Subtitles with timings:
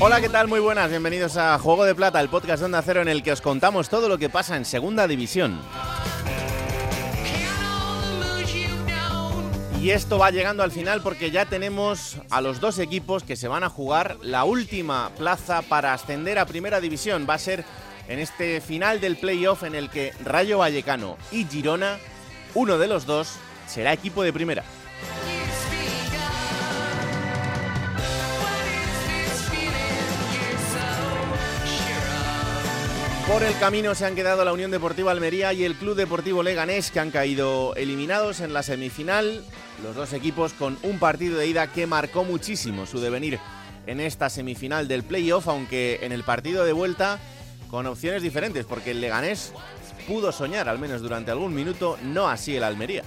[0.00, 0.48] Hola, ¿qué tal?
[0.48, 3.30] Muy buenas, bienvenidos a Juego de Plata, el podcast de Onda Cero en el que
[3.30, 5.60] os contamos todo lo que pasa en Segunda División.
[9.80, 13.46] Y esto va llegando al final porque ya tenemos a los dos equipos que se
[13.46, 17.24] van a jugar la última plaza para ascender a Primera División.
[17.28, 17.64] Va a ser
[18.08, 21.98] en este final del playoff en el que Rayo Vallecano y Girona,
[22.54, 23.36] uno de los dos,
[23.68, 24.64] será equipo de primera.
[33.26, 36.90] Por el camino se han quedado la Unión Deportiva Almería y el Club Deportivo Leganés,
[36.90, 39.42] que han caído eliminados en la semifinal.
[39.82, 43.38] Los dos equipos con un partido de ida que marcó muchísimo su devenir
[43.86, 47.18] en esta semifinal del playoff, aunque en el partido de vuelta
[47.70, 49.52] con opciones diferentes, porque el Leganés
[50.06, 53.04] pudo soñar, al menos durante algún minuto, no así el Almería.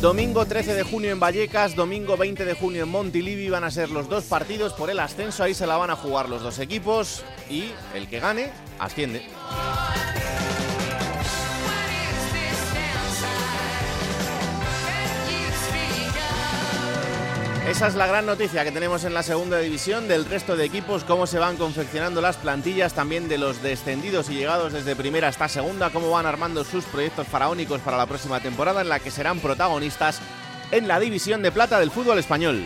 [0.00, 3.90] Domingo 13 de junio en Vallecas, domingo 20 de junio en Montilivi van a ser
[3.90, 7.24] los dos partidos por el ascenso, ahí se la van a jugar los dos equipos
[7.50, 9.26] y el que gane asciende.
[17.68, 21.04] Esa es la gran noticia que tenemos en la segunda división del resto de equipos,
[21.04, 25.48] cómo se van confeccionando las plantillas también de los descendidos y llegados desde primera hasta
[25.48, 29.40] segunda, cómo van armando sus proyectos faraónicos para la próxima temporada en la que serán
[29.40, 30.20] protagonistas
[30.70, 32.64] en la división de plata del fútbol español.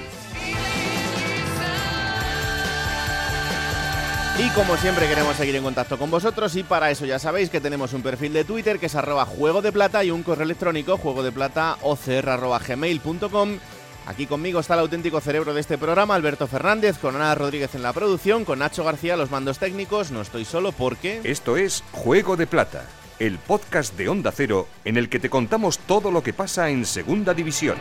[4.39, 7.61] Y como siempre queremos seguir en contacto con vosotros y para eso ya sabéis que
[7.61, 10.97] tenemos un perfil de Twitter que es arroba juego de plata y un correo electrónico
[10.97, 13.59] juego de plata gmail.com
[14.05, 17.83] Aquí conmigo está el auténtico cerebro de este programa, Alberto Fernández, con Ana Rodríguez en
[17.83, 20.11] la producción, con Nacho García los mandos técnicos.
[20.11, 21.21] No estoy solo porque...
[21.23, 22.89] Esto es Juego de Plata,
[23.21, 26.85] el podcast de Onda Cero en el que te contamos todo lo que pasa en
[26.85, 27.77] Segunda División.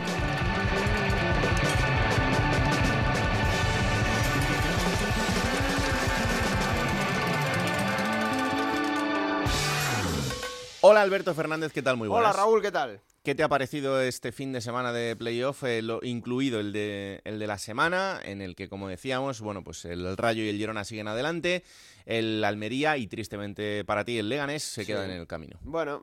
[10.84, 11.96] Hola Alberto Fernández, ¿qué tal?
[11.96, 12.30] Muy buenas.
[12.30, 13.00] Hola Raúl, ¿qué tal?
[13.24, 17.38] ¿Qué te ha parecido este fin de semana de playoff, eh, incluido el de, el
[17.38, 20.82] de la semana, en el que, como decíamos, bueno, pues el Rayo y el Girona
[20.82, 21.62] siguen adelante,
[22.04, 25.56] el Almería y tristemente para ti el Leganés se quedan en el camino?
[25.62, 26.02] Bueno,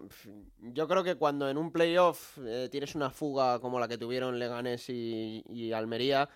[0.62, 4.40] yo creo que cuando en un playoff eh, tienes una fuga como la que tuvieron
[4.40, 6.30] Leganés y, y Almería,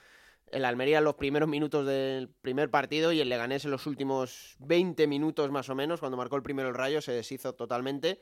[0.52, 4.58] el Almería en los primeros minutos del primer partido y el Leganés en los últimos
[4.60, 8.20] 20 minutos más o menos, cuando marcó el primero el Rayo, se deshizo totalmente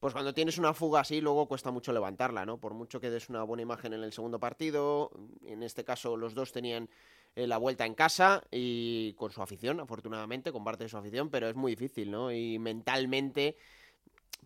[0.00, 2.58] pues cuando tienes una fuga así, luego cuesta mucho levantarla, ¿no?
[2.58, 5.10] Por mucho que des una buena imagen en el segundo partido,
[5.46, 6.88] en este caso los dos tenían
[7.36, 11.30] eh, la vuelta en casa y con su afición, afortunadamente, con parte de su afición,
[11.30, 12.30] pero es muy difícil, ¿no?
[12.30, 13.56] Y mentalmente,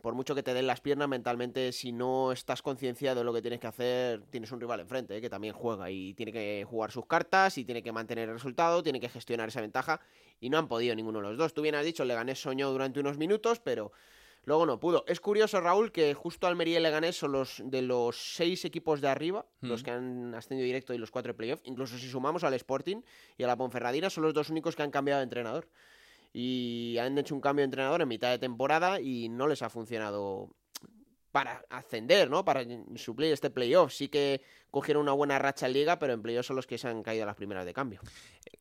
[0.00, 3.42] por mucho que te den las piernas, mentalmente, si no estás concienciado de lo que
[3.42, 5.20] tienes que hacer, tienes un rival enfrente, ¿eh?
[5.20, 8.82] que también juega y tiene que jugar sus cartas y tiene que mantener el resultado,
[8.82, 10.00] tiene que gestionar esa ventaja
[10.40, 11.52] y no han podido ninguno de los dos.
[11.52, 13.92] Tú bien has dicho, el Leganés soñó durante unos minutos, pero
[14.44, 15.04] Luego no pudo.
[15.06, 19.08] Es curioso, Raúl, que justo Almería y Leganés son los de los seis equipos de
[19.08, 21.60] arriba, los que han ascendido directo y los cuatro de playoff.
[21.64, 23.02] Incluso si sumamos al Sporting
[23.36, 25.68] y a la Ponferradina, son los dos únicos que han cambiado de entrenador.
[26.32, 29.70] Y han hecho un cambio de entrenador en mitad de temporada y no les ha
[29.70, 30.50] funcionado
[31.32, 32.44] para ascender, ¿no?
[32.44, 32.64] Para
[32.96, 33.92] suplir este playoff.
[33.92, 36.88] Sí que cogieron una buena racha en liga, pero en playoff son los que se
[36.88, 38.00] han caído a las primeras de cambio.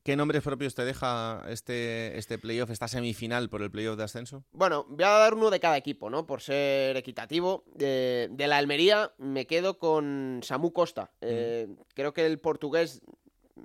[0.04, 4.44] ¿Qué nombres propios te deja este, este playoff, esta semifinal por el playoff de ascenso?
[4.52, 6.26] Bueno, voy a dar uno de cada equipo, ¿no?
[6.26, 7.64] Por ser equitativo.
[7.76, 11.12] de la Almería me quedo con Samu Costa.
[11.22, 13.02] Eh, creo que el portugués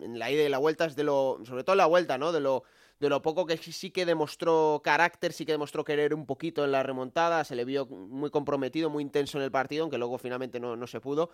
[0.01, 1.39] en la ida y la vuelta es de lo...
[1.45, 2.33] Sobre todo en la vuelta, ¿no?
[2.33, 2.65] De lo
[3.03, 6.71] de lo poco que sí que demostró carácter, sí que demostró querer un poquito en
[6.71, 10.61] la remontada, se le vio muy comprometido, muy intenso en el partido, aunque luego finalmente
[10.61, 11.31] no, no se pudo.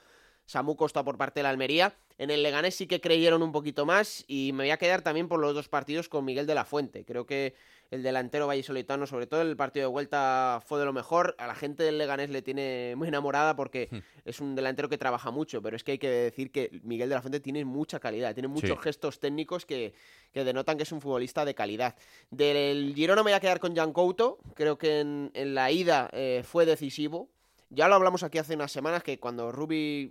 [0.47, 1.95] Samu Costa por parte de la Almería.
[2.17, 5.29] En el Leganés sí que creyeron un poquito más y me voy a quedar también
[5.29, 7.05] por los dos partidos con Miguel de la Fuente.
[7.05, 7.55] Creo que
[7.91, 11.35] el delantero vallisolitano, sobre todo el partido de vuelta, fue de lo mejor.
[11.39, 13.99] A la gente del Leganés le tiene muy enamorada porque hmm.
[14.25, 17.15] es un delantero que trabaja mucho, pero es que hay que decir que Miguel de
[17.15, 19.95] la Fuente tiene mucha calidad, tiene muchos gestos técnicos que,
[20.35, 21.97] denotan que es un futbolista de calidad.
[22.31, 26.43] Del Girona me voy a quedar con Jan Couto, creo que en, la ida eh,
[26.45, 27.31] fue decisivo
[27.71, 30.11] ya lo hablamos aquí hace unas semanas que cuando Rubi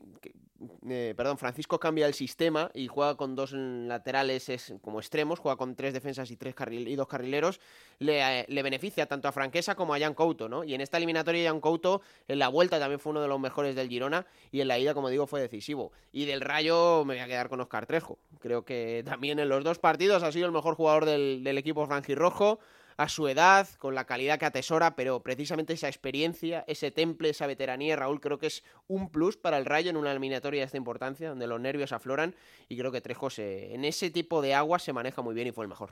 [0.90, 5.56] eh, perdón, Francisco cambia el sistema y juega con dos laterales es, como extremos, juega
[5.56, 7.60] con tres defensas y, tres y dos carrileros,
[8.00, 10.64] le, le, beneficia tanto a Franquesa como a Jan Couto, ¿no?
[10.64, 13.76] Y en esta eliminatoria Jan Couto en la vuelta también fue uno de los mejores
[13.76, 15.92] del Girona y en la ida, como digo, fue decisivo.
[16.12, 18.18] Y del Rayo me voy a quedar con Oscar Trejo.
[18.40, 21.86] Creo que también en los dos partidos ha sido el mejor jugador del, del equipo
[21.86, 22.60] franjirrojo
[22.98, 27.46] a su edad, con la calidad que atesora, pero precisamente esa experiencia, ese temple, esa
[27.46, 30.78] veteranía, Raúl, creo que es un plus para el Rayo en una eliminatoria de esta
[30.78, 32.36] importancia, donde los nervios afloran,
[32.68, 35.66] y creo que Trejo en ese tipo de agua se maneja muy bien y fue
[35.66, 35.92] el mejor.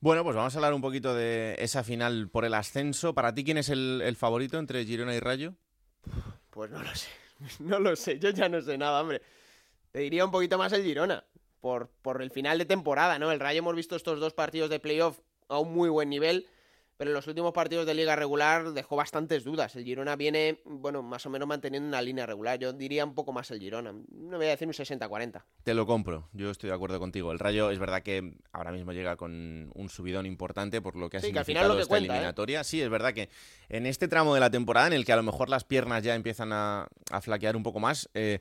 [0.00, 3.14] Bueno, pues vamos a hablar un poquito de esa final por el ascenso.
[3.14, 5.54] ¿Para ti quién es el, el favorito entre Girona y Rayo?
[6.50, 7.08] Pues no lo sé,
[7.60, 9.22] no lo sé, yo ya no sé nada, hombre.
[9.92, 11.24] Te diría un poquito más el Girona,
[11.60, 13.30] por, por el final de temporada, ¿no?
[13.30, 16.46] El Rayo hemos visto estos dos partidos de playoff a un muy buen nivel,
[16.96, 19.74] pero en los últimos partidos de liga regular dejó bastantes dudas.
[19.74, 22.58] El Girona viene, bueno, más o menos manteniendo una línea regular.
[22.58, 23.92] Yo diría un poco más el Girona.
[23.92, 25.42] No voy a decir un 60-40.
[25.64, 27.32] Te lo compro, yo estoy de acuerdo contigo.
[27.32, 31.16] El Rayo es verdad que ahora mismo llega con un subidón importante por lo que
[31.16, 31.98] ha sí, significado al final esta ¿eh?
[31.98, 32.62] eliminatoria.
[32.62, 33.28] Sí, es verdad que
[33.68, 36.14] en este tramo de la temporada en el que a lo mejor las piernas ya
[36.14, 38.38] empiezan a, a flaquear un poco más, eh,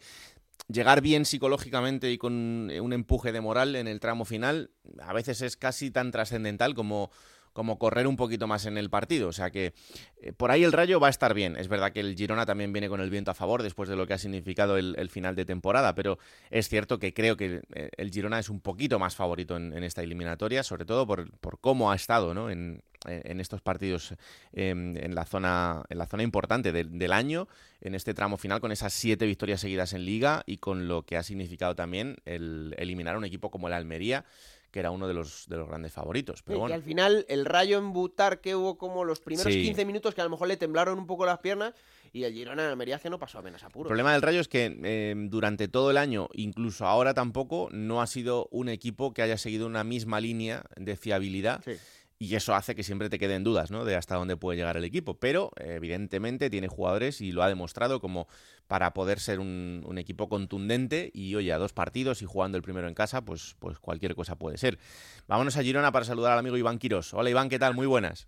[0.73, 5.41] llegar bien psicológicamente y con un empuje de moral en el tramo final a veces
[5.41, 7.11] es casi tan trascendental como
[7.53, 9.29] como correr un poquito más en el partido.
[9.29, 9.73] O sea que
[10.21, 11.55] eh, por ahí el Rayo va a estar bien.
[11.55, 14.05] Es verdad que el Girona también viene con el viento a favor después de lo
[14.07, 16.17] que ha significado el, final de temporada, pero
[16.50, 20.01] es cierto que creo que eh, el Girona es un poquito más favorito en, esta
[20.01, 22.50] eliminatoria, sobre todo por, por cómo ha estado ¿no?
[22.50, 24.13] en, en estos partidos
[24.53, 27.47] em, en, la zona, en la zona importante del año,
[27.81, 31.17] en este tramo final, con esas siete victorias seguidas en liga y con lo que
[31.17, 34.25] ha significado también el eliminar a un equipo como el Almería
[34.73, 36.41] que era uno de los, de los grandes favoritos.
[36.41, 36.73] Pero bueno.
[36.73, 40.21] Y al final, el rayo en Butar, que hubo como los primeros 15 minutos que
[40.21, 41.75] a lo mejor le temblaron un poco las piernas,
[42.11, 43.87] y el Girona en Almería que no pasó apenas apuro.
[43.87, 48.01] El problema del Rayo es que em, durante todo el año, incluso ahora tampoco, no
[48.01, 51.61] ha sido un equipo que haya seguido una misma línea de fiabilidad.
[51.63, 51.73] Sí
[52.19, 53.86] y eso hace que siempre te queden dudas ¿no?
[53.86, 55.19] de hasta dónde puede llegar el equipo.
[55.19, 58.27] Pero evidentemente tiene jugadores y lo ha demostrado como
[58.68, 62.88] para poder ser un, equipo contundente y oye, a dos partidos y jugando el primero
[62.88, 64.80] en casa, pues, pues cualquier cosa puede ser.
[65.27, 67.13] Vámonos a Girona para saludar al amigo Iván Quirós.
[67.13, 67.74] Hola Iván, ¿qué tal?
[67.74, 68.27] Muy buenas.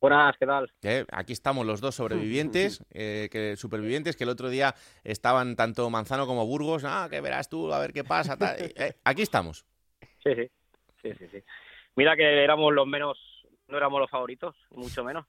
[0.00, 0.70] Buenas, ¿qué tal?
[1.10, 4.74] Aquí estamos los dos sobrevivientes, eh, que, supervivientes, que el otro día
[5.04, 8.36] estaban tanto Manzano como Burgos, ah, que verás tú, a ver qué pasa.
[8.58, 9.64] Eh, aquí estamos.
[10.22, 10.50] Sí, sí,
[11.02, 11.44] sí, sí, sí.
[11.96, 13.18] Mira que éramos los menos
[13.68, 15.26] no éramos los favoritos, mucho menos.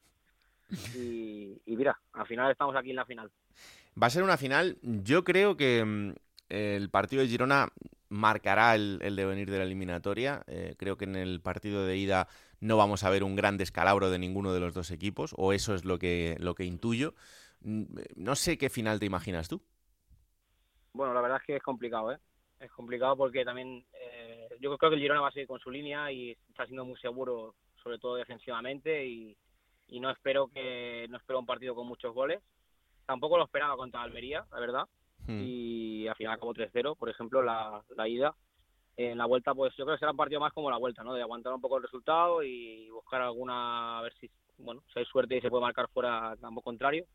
[0.95, 3.31] Y, mira, al final estamos aquí en la final.
[4.01, 6.13] Va a ser una final, yo creo que mm,
[6.49, 7.69] el partido de Girona
[8.09, 10.43] marcará el, devenir de la eliminatoria.
[10.47, 12.27] Eh, creo que en el partido de ida
[12.59, 15.73] no vamos a ver un gran descalabro de ninguno de los dos equipos, o eso
[15.73, 17.15] es lo que, lo que intuyo.
[17.61, 17.83] Mm,
[18.15, 19.63] no sé qué final te imaginas tú.
[20.93, 22.19] Bueno, la verdad es que es complicado, ¿eh?
[22.59, 25.69] Es complicado porque también eh, yo creo que el Girona va a seguir con su
[25.69, 29.37] línea y está siendo muy seguro sobre todo defensivamente y,
[30.01, 32.41] no espero que no espero un partido con muchos goles.
[33.05, 34.87] Tampoco lo esperaba contra Almería, la verdad.
[35.25, 35.41] Hmm.
[35.41, 38.35] Y al final acabó 3-0, por ejemplo, la, la ida.
[38.97, 41.13] En la vuelta, pues yo creo que será un partido más como la vuelta, ¿no?
[41.13, 45.05] De aguantar un poco el resultado y buscar alguna, a ver si, bueno, si hay
[45.05, 47.05] suerte y se puede marcar fuera campo contrario.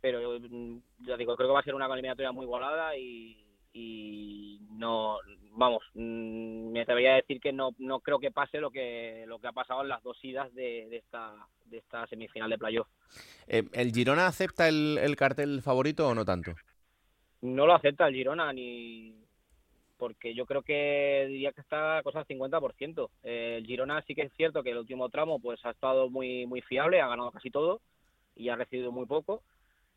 [0.00, 4.60] Pero mm, ya digo, creo que va a ser una eliminatoria muy igualada y, y
[4.70, 5.18] no
[5.52, 9.38] vamos mm, me atrevería a decir que no no creo que pase lo que lo
[9.38, 11.34] que ha pasado en las dos idas de, esta
[11.66, 12.88] de esta semifinal de playoff.
[13.46, 16.54] Eh, el Girona acepta el, el, cartel favorito o no tanto
[17.42, 19.14] no lo acepta el Girona ni
[19.96, 23.08] porque yo creo que diría que está cosa al 50%.
[23.22, 26.44] Eh, el Girona sí que es cierto que el último tramo pues ha estado muy
[26.46, 27.80] muy fiable, ha ganado casi todo
[28.34, 29.42] y ha recibido muy poco,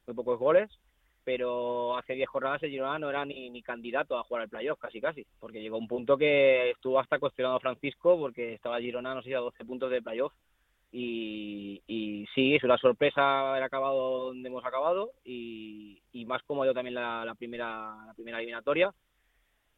[0.06, 0.70] muy pocos goles
[1.26, 4.80] pero hace 10 jornadas el Girona no era ni, ni, candidato a jugar al playoff,
[4.80, 9.24] casi casi, porque llegó un punto que estuvo hasta cuestionado Francisco porque estaba Girona, no
[9.24, 10.32] sé si a 12 puntos de playoff.
[10.92, 16.96] Y, y sí, es una sorpresa haber acabado donde hemos acabado y, más cómodo también
[16.96, 18.94] la, la, primera, la primera eliminatoria.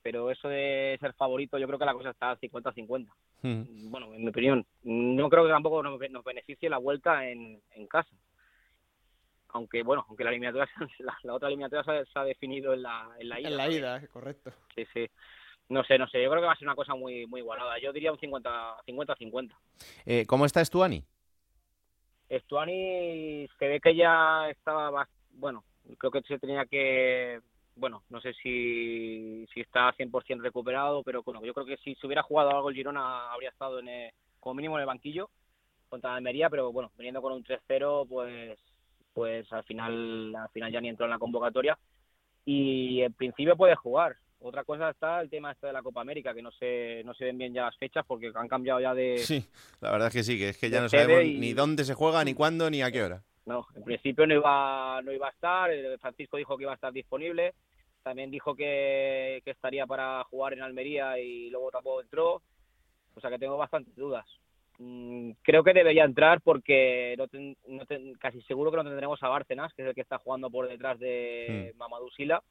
[0.04, 3.08] Pero eso de ser favorito, yo creo que la cosa está 50-50.
[3.42, 3.90] Hmm.
[3.90, 7.88] Bueno, en mi opinión, no creo que tampoco nos, nos beneficie la vuelta en, en
[7.88, 8.16] casa
[9.58, 10.68] aunque bueno, aunque la eliminatoria,
[11.24, 13.50] la, otra eliminatoria se ha, definido en la, en la ida.
[13.50, 14.52] En la ida, correcto.
[14.76, 15.08] Sí, sí.
[15.70, 17.78] No sé, no sé, yo creo que va a ser una cosa muy muy igualada.
[17.80, 19.52] Yo diría un 50-50.
[20.06, 21.04] Eh, ¿Cómo está Estuani?
[22.30, 25.64] Estuani se ve que ya estaba, bueno,
[25.98, 27.40] creo que se tenía que,
[27.76, 32.06] bueno, no sé si, si está 100% recuperado, pero bueno, yo creo que si se
[32.06, 35.30] hubiera jugado algo el Girona habría estado en como mínimo en el banquillo
[35.90, 38.60] contra Almería, pero bueno, veniendo con un 3-0, pues
[39.18, 41.76] pues al final, al final ya ni entró en la convocatoria.
[42.46, 44.16] y en principio puede jugar.
[44.40, 47.26] Otra cosa está el tema este de la Copa América, que no se, no se
[47.26, 49.18] ven bien ya las fechas porque han cambiado ya de...
[49.18, 49.44] Sí,
[49.82, 51.96] la verdad es que sí, que es que ya no sabemos y- ni dónde se
[51.96, 53.24] juega, ni cuándo, ni a qué hora.
[53.48, 55.72] No, en principio no iba, no iba a estar.
[56.00, 57.56] Francisco dijo que iba a estar disponible.
[58.04, 62.42] También dijo que, que estaría para jugar en Almería y luego tampoco entró.
[63.16, 64.28] O sea que tengo bastantes dudas.
[64.80, 69.22] Mm, Creo que debería entrar porque no ten- no ten- casi seguro que no tendremos
[69.24, 72.42] a Bárcenas, que es el que está jugando por detrás de Mamadou Sila.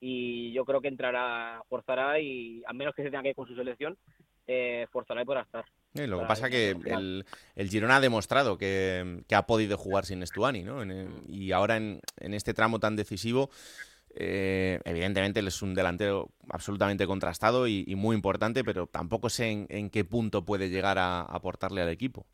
[0.00, 3.46] Y yo creo que entrará, forzará y a menos que se tenga que ir con
[3.46, 3.98] su selección,
[4.46, 5.64] eh, forzará y podrá estar.
[5.94, 7.26] Lo que pasa el que el,
[7.56, 10.82] el Girona ha demostrado que, que ha podido jugar sin Estuani, ¿no?
[10.82, 13.50] En y ahora en, en este tramo tan decisivo,
[14.14, 19.90] eh, evidentemente él es un delantero absolutamente contrastado y, muy importante, pero tampoco sé en,
[19.90, 22.26] qué punto puede llegar a aportarle al equipo.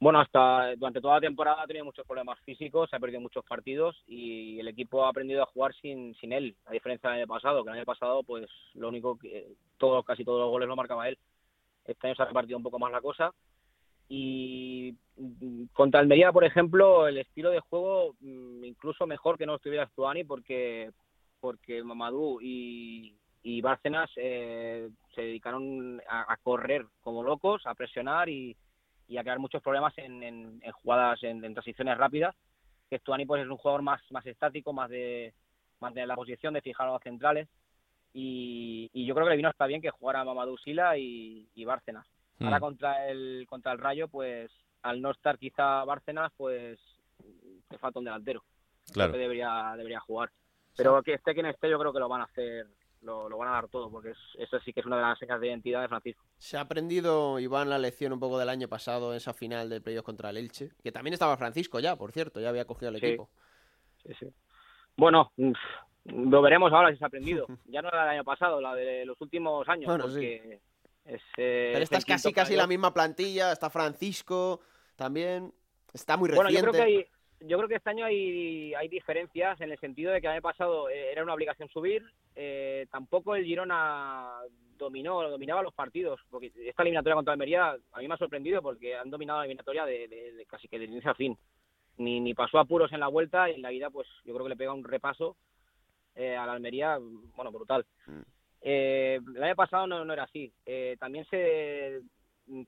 [0.00, 3.96] Bueno, hasta durante toda la temporada ha tenido muchos problemas físicos, ha perdido muchos partidos
[4.06, 7.64] y el equipo ha aprendido a jugar sin, sin él, a diferencia del año pasado,
[7.64, 11.08] que el año pasado pues lo único que todos, casi todos los goles lo marcaba
[11.08, 11.18] él.
[11.84, 13.34] Este año se ha repartido un poco más la cosa
[14.08, 19.56] y mm, contra Almería, por ejemplo, el estilo de juego mm, incluso mejor que no
[19.56, 20.90] estuviera Stuani porque
[21.40, 28.56] porque Mamadou y, y Bárcenas eh, se dedicaron a, correr como locos, a presionar y,
[29.16, 32.34] a crear muchos problemas en, en- jugadas, en, en transiciones rápidas.
[32.90, 35.32] Que Stuani pues es un jugador más, más estático, más de
[35.80, 37.48] mantener la posición, de fijar a los centrales.
[38.12, 41.64] Y, y yo creo que le vino hasta bien que jugara Mamadou Sila y, y
[41.64, 42.06] Bárcenas.
[42.40, 42.60] Ahora Mm.
[42.60, 44.50] contra el contra el Rayo, pues
[44.82, 46.78] al no estar quizá Bárcenas, pues
[47.68, 48.42] te falta un delantero.
[48.92, 49.12] Claro.
[49.12, 50.30] que debería, debería jugar.
[50.74, 52.66] Pero que esté quien esté, yo creo que lo van a hacer,
[53.02, 55.18] lo, lo van a dar todo, porque es, eso sí que es una de las
[55.18, 56.24] señas de identidad de Francisco.
[56.38, 60.06] Se ha aprendido, Iván, la lección un poco del año pasado, esa final del playoff
[60.06, 63.06] contra el Elche, que también estaba Francisco ya, por cierto, ya había cogido el Sí.
[63.06, 63.28] equipo.
[64.06, 64.26] Sí, sí.
[64.96, 65.52] Bueno, mm,
[66.30, 67.46] lo veremos ahora si se ha aprendido.
[67.66, 70.60] Ya no la del año pasado, la de los últimos años, Bueno, porque
[71.08, 74.60] es, eh, Pero es esta es casi casi la misma plantilla, está Francisco
[74.96, 75.52] también,
[75.92, 76.70] está muy Bueno, yo reciente.
[76.70, 76.92] creo que
[77.40, 80.34] hay, yo creo que este año hay, hay diferencias en el sentido de que el
[80.34, 82.04] año pasado eh, era una obligación subir,
[82.36, 84.40] eh, tampoco el Girona
[84.76, 88.96] dominó, dominaba los partidos, porque esta eliminatoria contra Almería a mí me ha sorprendido porque
[88.96, 91.36] han dominado la eliminatoria de, de- de casi que de inicio a fin.
[91.96, 94.50] Ni, ni pasó apuros en la vuelta y en la ida pues yo creo que
[94.50, 95.36] le pega un repaso
[96.14, 96.96] eh, a la Almería,
[97.34, 97.84] bueno, brutal.
[98.06, 98.20] Mm.
[98.62, 100.52] Eh, el año pasado no, no era así.
[100.66, 102.02] Eh, también se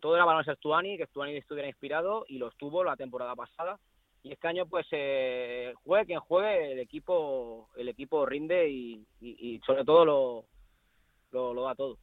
[0.00, 3.78] todo era balones a Stuani, que Stuani estuviera inspirado y lo estuvo la temporada pasada.
[4.23, 9.85] Y este año, pues, eh, juegue quien juegue, el equipo, el equipo rinde y, sobre
[9.85, 10.04] todo
[11.32, 11.97] lo, lo da todo.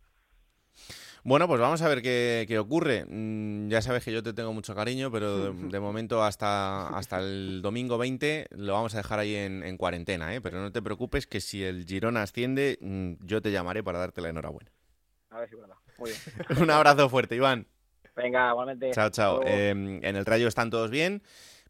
[1.23, 3.05] Bueno, pues vamos a ver qué, qué ocurre.
[3.05, 7.19] Mm, ya sabes que yo te tengo mucho cariño, pero de, de momento hasta, hasta
[7.19, 10.41] el domingo 20 lo vamos a dejar ahí en, en cuarentena, ¿eh?
[10.41, 14.21] Pero no te preocupes que si el Girona asciende, mm, yo te llamaré para darte
[14.21, 14.71] la enhorabuena.
[15.29, 15.75] A ver si verdad.
[15.97, 16.21] Muy bien.
[16.61, 17.67] Un abrazo fuerte, Iván.
[18.15, 18.91] Venga, igualmente.
[18.91, 19.41] Chao, chao.
[19.45, 21.21] Eh, en el Rayo están todos bien.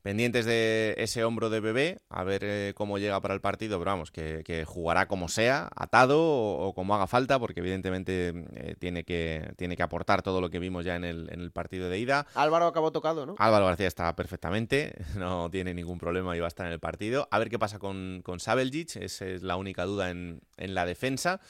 [0.07, 3.91] Pendientes de ese hombro de bebé, a ver eh, cómo llega para el partido, pero
[3.91, 8.75] vamos, que, que jugará como sea, atado o, o como haga falta, porque evidentemente eh,
[8.79, 11.89] tiene, que, tiene que aportar todo lo que vimos ya en el, en el partido
[11.89, 12.25] de ida.
[12.35, 13.35] Álvaro acabó tocado, ¿no?
[13.37, 17.27] Álvaro García está perfectamente, no tiene ningún problema y va a estar en el partido.
[17.29, 20.85] A ver qué pasa con, con Sabeljic, esa es la única duda en, en la
[20.85, 21.41] defensa.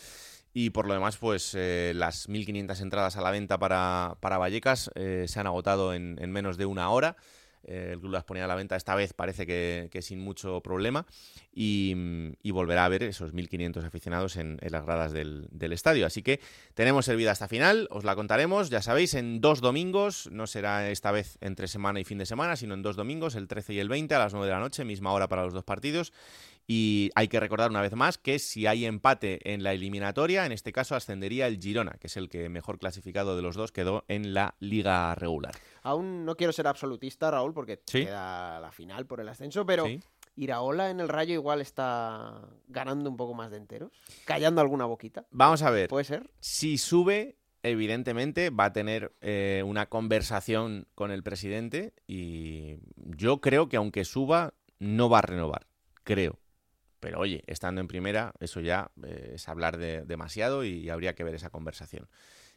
[0.51, 4.89] Y por lo demás, pues eh, las 1.500 entradas a la venta para, para Vallecas
[4.95, 7.17] eh, se han agotado en, en menos de una hora.
[7.63, 11.05] Eh, el club las ponía a la venta esta vez, parece que, sin mucho problema.
[11.53, 11.93] Y,
[12.51, 16.05] volverá a ver esos 1.500 aficionados en, las gradas del, estadio.
[16.05, 16.39] Así que
[16.73, 20.29] tenemos servida esta final, os la contaremos, ya sabéis, en dos domingos.
[20.31, 23.47] No será esta vez entre semana y fin de semana, sino en dos domingos, el
[23.47, 25.63] 13 y el 20 a las 9 de la noche, misma hora para los dos
[25.63, 26.13] partidos.
[26.69, 30.51] Y hay que recordar una vez más que si hay empate en la eliminatoria, en
[30.51, 34.03] este caso ascendería el Girona, que es el que mejor clasificado de los dos quedó
[34.09, 35.53] en la liga regular.
[35.83, 38.03] Aún no quiero ser absolutista, Raúl, porque Sí.
[38.03, 40.01] queda la final por el ascenso, pero Sí.
[40.35, 43.91] Iraola en el Rayo igual está ganando un poco más de enteros,
[44.25, 45.25] callando alguna boquita.
[45.31, 46.29] Vamos a ver, ¿Puede ser?
[46.41, 53.69] si sube, evidentemente va a tener eh, una conversación con el presidente y yo creo
[53.69, 55.65] que aunque suba, no va a renovar,
[56.03, 56.37] creo.
[56.99, 61.23] Pero oye, estando en primera, eso ya eh, es hablar de demasiado y habría que
[61.23, 62.07] ver esa conversación.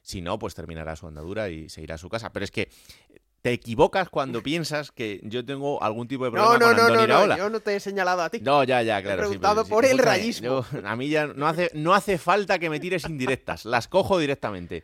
[0.03, 2.33] Si no, pues terminará su andadura y se irá a su casa.
[2.33, 2.71] Pero es que
[3.43, 6.83] te equivocas cuando piensas que yo tengo algún tipo de problema No, no, con no,
[6.83, 7.37] Andoni no, Iraola.
[7.37, 8.41] no, yo no te he señalado a ti.
[8.41, 9.23] No, ya, ya, claro.
[9.23, 10.47] sí, preguntado pero sí, por el escúchame, rayismo.
[10.47, 14.19] yo- a mí ya no hace, no hace falta que me tires indirectas, las cojo
[14.19, 14.83] directamente.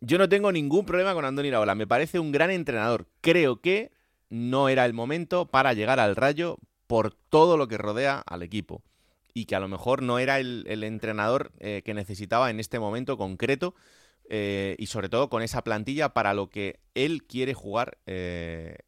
[0.00, 3.06] Yo no tengo ningún problema con Andoni Iraola, me parece un gran entrenador.
[3.20, 3.90] Creo que
[4.30, 8.82] no era el momento para llegar al Rayo por todo lo que rodea al equipo.
[9.34, 13.18] Y que a lo mejor no era el, entrenador eh, que necesitaba en este momento
[13.18, 13.74] concreto
[14.30, 17.98] eh, y sobre todo con esa plantilla para lo que él quiere jugar.
[18.06, 18.78] Eh,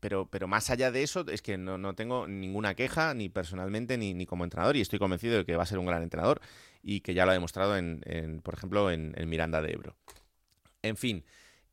[0.00, 4.14] pero, pero más allá de eso, es que no, tengo ninguna queja, ni personalmente, ni,
[4.14, 6.40] ni, como entrenador, y estoy convencido de que va a ser un gran entrenador
[6.82, 8.00] y que ya lo ha demostrado, en,
[8.42, 9.96] por ejemplo, en, en Miranda de Ebro.
[10.82, 11.24] En fin,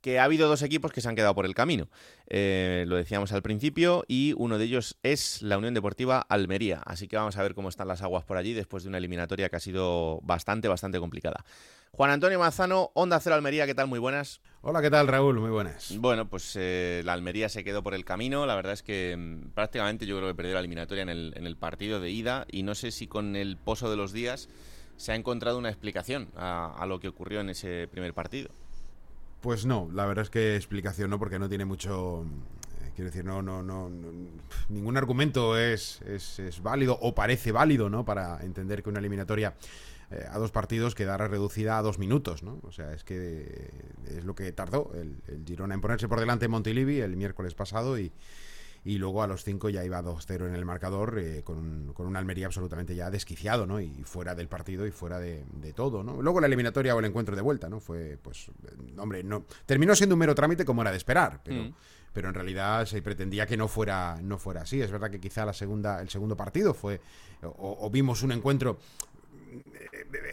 [0.03, 1.87] que ha habido dos equipos que se han quedado por el camino.
[2.27, 6.81] Eh, lo decíamos al principio y uno de ellos es la Unión Deportiva Almería.
[6.85, 9.47] Así que vamos a ver cómo están las aguas por allí después de una eliminatoria
[9.47, 11.45] que ha sido bastante, bastante complicada.
[11.93, 13.87] Juan Antonio Manzano, Onda Cero Almería, ¿qué tal?
[13.87, 14.41] Muy buenas.
[14.61, 15.39] Hola, ¿qué tal Raúl?
[15.39, 15.95] Muy buenas.
[15.97, 18.45] Bueno, pues eh, la Almería se quedó por el camino.
[18.45, 21.47] La verdad es que mm, prácticamente yo creo que perdió la eliminatoria en el, en
[21.47, 24.49] el partido de ida y no sé si con el pozo de los días
[24.97, 28.49] se ha encontrado una explicación a lo que ocurrió en ese primer partido.
[29.43, 32.23] Pues no, la verdad es que explicación no, porque no tiene mucho.
[32.81, 33.91] Eh, quiero decir, no, no, no,
[34.69, 38.05] ningún argumento es, es, válido o parece válido, ¿no?
[38.05, 39.53] Para entender que una eliminatoria
[40.11, 42.61] eh, a dos partidos quedara reducida a dos minutos, ¿no?
[42.63, 43.69] O sea, es que
[44.07, 47.53] es lo que tardó el, el Girona en ponerse por delante en Montilivi el miércoles
[47.53, 48.13] pasado y,
[48.85, 52.15] y luego a los 5 ya iba 2-0 en el marcador eh, con, con, un
[52.15, 53.79] Almería absolutamente ya desquiciado, ¿no?
[53.79, 55.43] Y fuera del partido y fuera de,
[55.75, 56.21] todo, ¿no?
[56.21, 57.79] Luego la eliminatoria o el encuentro de vuelta, ¿no?
[57.79, 61.63] Fue, pues, eh, hombre, no terminó siendo un mero trámite como era de esperar, pero...
[61.63, 61.73] Mm.
[62.13, 64.81] pero en realidad se pretendía que no fuera no fuera así.
[64.81, 67.01] Es verdad que quizá la segunda el segundo partido fue
[67.41, 68.77] o vimos un encuentro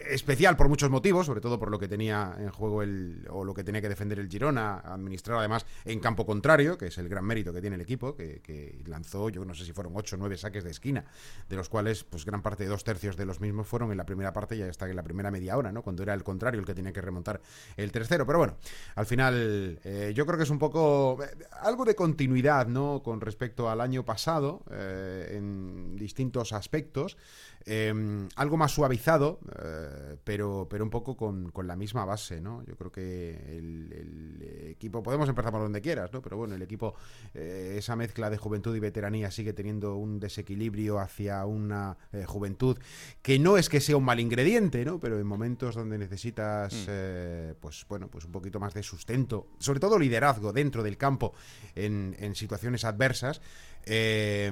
[0.09, 3.53] especial por muchos motivos, sobre todo por lo que tenía en juego el, o lo
[3.53, 7.25] que tenía que defender el Girona, administrar además en campo contrario, que es el gran
[7.25, 10.37] mérito que tiene el equipo, que, lanzó, yo no sé si fueron ocho o nueve
[10.37, 11.05] saques de esquina,
[11.47, 14.05] de los cuales, pues gran parte de dos tercios de los mismos fueron en la
[14.05, 15.81] primera parte y hasta en la primera media hora, ¿no?
[15.81, 17.41] Cuando era el contrario el que tenía que remontar
[17.77, 18.25] el tercero.
[18.25, 18.57] Pero bueno,
[18.95, 23.01] al final eh, yo creo que es un poco eh, algo de continuidad, ¿no?
[23.03, 27.17] Con respecto al año pasado, eh, en distintos aspectos.
[27.65, 32.63] Em, algo más suavizado, eh, pero, pero un poco con, la misma base, ¿no?
[32.65, 36.21] Yo creo que el, equipo, podemos empezar por donde quieras, ¿no?
[36.21, 36.95] Pero bueno, el equipo,
[37.33, 42.77] eh, esa mezcla de juventud y veteranía sigue teniendo un desequilibrio hacia una eh, juventud
[43.21, 44.99] que no es que sea un mal ingrediente, ¿no?
[44.99, 47.59] Pero en momentos donde necesitas, mm.
[47.59, 51.33] pues bueno, pues un poquito más de sustento, sobre todo liderazgo dentro del campo
[51.75, 53.41] en, en situaciones adversas,
[53.85, 54.51] eh,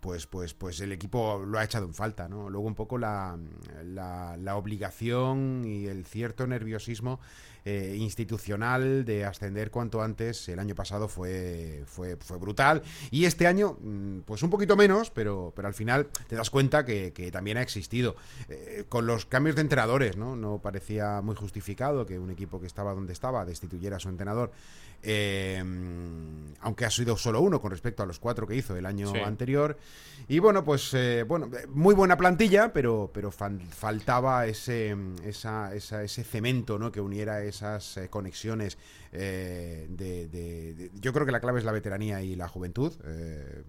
[0.00, 2.50] pues, pues, pues el equipo lo ha echado en falta, ¿no?
[2.50, 3.38] Luego un poco la,
[3.84, 7.20] la, obligación y el cierto nerviosismo
[7.64, 10.48] eh, institucional de ascender cuanto antes.
[10.48, 15.10] El año pasado fue, fue, fue brutal y este año, mm, pues un poquito menos,
[15.10, 18.16] pero, pero al final te das cuenta que, también ha existido.
[18.48, 20.36] Eh, con los cambios de entrenadores, ¿no?
[20.36, 24.52] No parecía muy justificado que un equipo que estaba donde estaba destituyera a su entrenador.
[25.04, 25.62] Eh,
[26.60, 29.76] aunque ha sido solo uno con respecto a los cuatro que hizo el año anterior.
[30.28, 36.78] Y bueno, pues eh, bueno, muy buena plantilla, pero, pero faltaba ese, esa, ese cemento
[36.78, 36.92] ¿no?
[36.92, 38.76] que uniera esas eh, conexiones.
[39.12, 42.92] de, yo creo que la clave es la veteranía y la juventud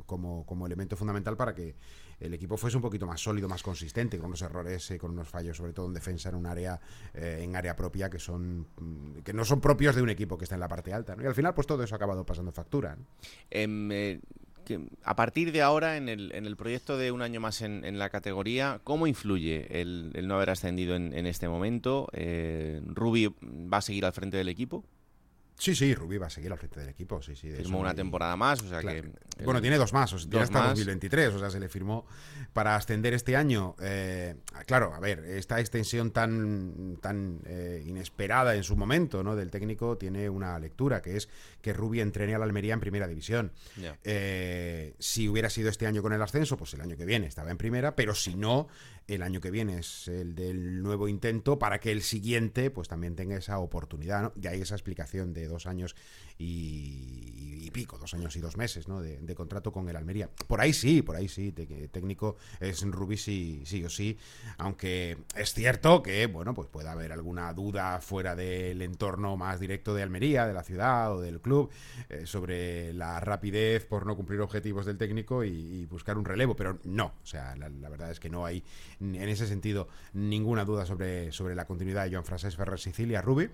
[0.05, 1.75] como, como elemento fundamental para que
[2.23, 5.27] el equipo fuese un poquito más sólido, más consistente, con unos errores, eh, con unos
[5.27, 6.79] fallos, sobre todo en defensa en un área,
[7.13, 10.45] eh, en área propia que son mm, que no son propios de un equipo que
[10.45, 11.15] está en la parte alta.
[11.21, 12.97] Y al final, pues todo eso ha acabado pasando factura.
[13.49, 14.21] Em, eh,
[15.03, 18.09] a partir de ahora, en el, en el, proyecto de un año más en, la
[18.09, 22.07] categoría, ¿cómo influye el, no haber ascendido en, en este momento?
[22.85, 24.83] ¿Rubi va a seguir al frente del equipo?
[25.57, 27.21] Sí, sí, Rubí va a seguir al frente del equipo.
[27.21, 29.11] Sí, sí, firmó una temporada más, o sea que.
[29.43, 32.05] Bueno, tiene dos más, o sea, tiene hasta 2023, o sea, se le firmó
[32.53, 33.75] para ascender este año.
[33.81, 34.35] Eh,
[34.65, 39.35] claro, a ver, esta extensión tan, tan eh, inesperada en su momento, ¿no?
[39.35, 41.29] Del técnico tiene una lectura, que es
[41.61, 43.51] que Rubí entrene a la Almería en primera división.
[44.03, 47.51] Eh, si hubiera sido este año con el ascenso, pues el año que viene estaba
[47.51, 48.67] en primera, pero si no,
[49.07, 53.15] el año que viene es el del nuevo intento para que el siguiente pues también
[53.15, 54.33] tenga esa oportunidad, ¿no?
[54.35, 55.95] De ahí esa explicación de dos años
[56.43, 59.01] y, pico, dos años y dos meses ¿no?
[59.01, 60.29] de, contrato con el Almería.
[60.47, 64.15] Por ahí sí, por ahí sí, técnico es Rubí sí, sí o sí,
[64.59, 69.95] aunque es cierto que, bueno, pues puede haber alguna duda fuera del entorno más directo
[69.95, 71.71] de Almería, de la ciudad o del club,
[72.09, 76.79] eh, sobre la rapidez por no cumplir objetivos del técnico y, buscar un relevo, pero
[76.83, 78.63] no, o sea, la, verdad es que no hay
[78.99, 83.49] en ese sentido ninguna duda sobre, sobre la continuidad de Joan Frases Ferrer Sicilia Rubí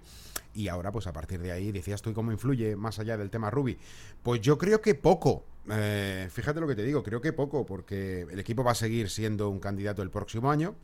[0.54, 3.50] y ahora pues a partir de ahí decías tú cómo influye más allá del tema
[3.50, 3.78] Ruby?
[4.24, 5.46] Pues yo creo que poco.
[5.72, 9.10] Eh, fíjate lo que te digo, creo que poco, porque el equipo va a seguir
[9.10, 10.76] siendo un candidato el próximo año.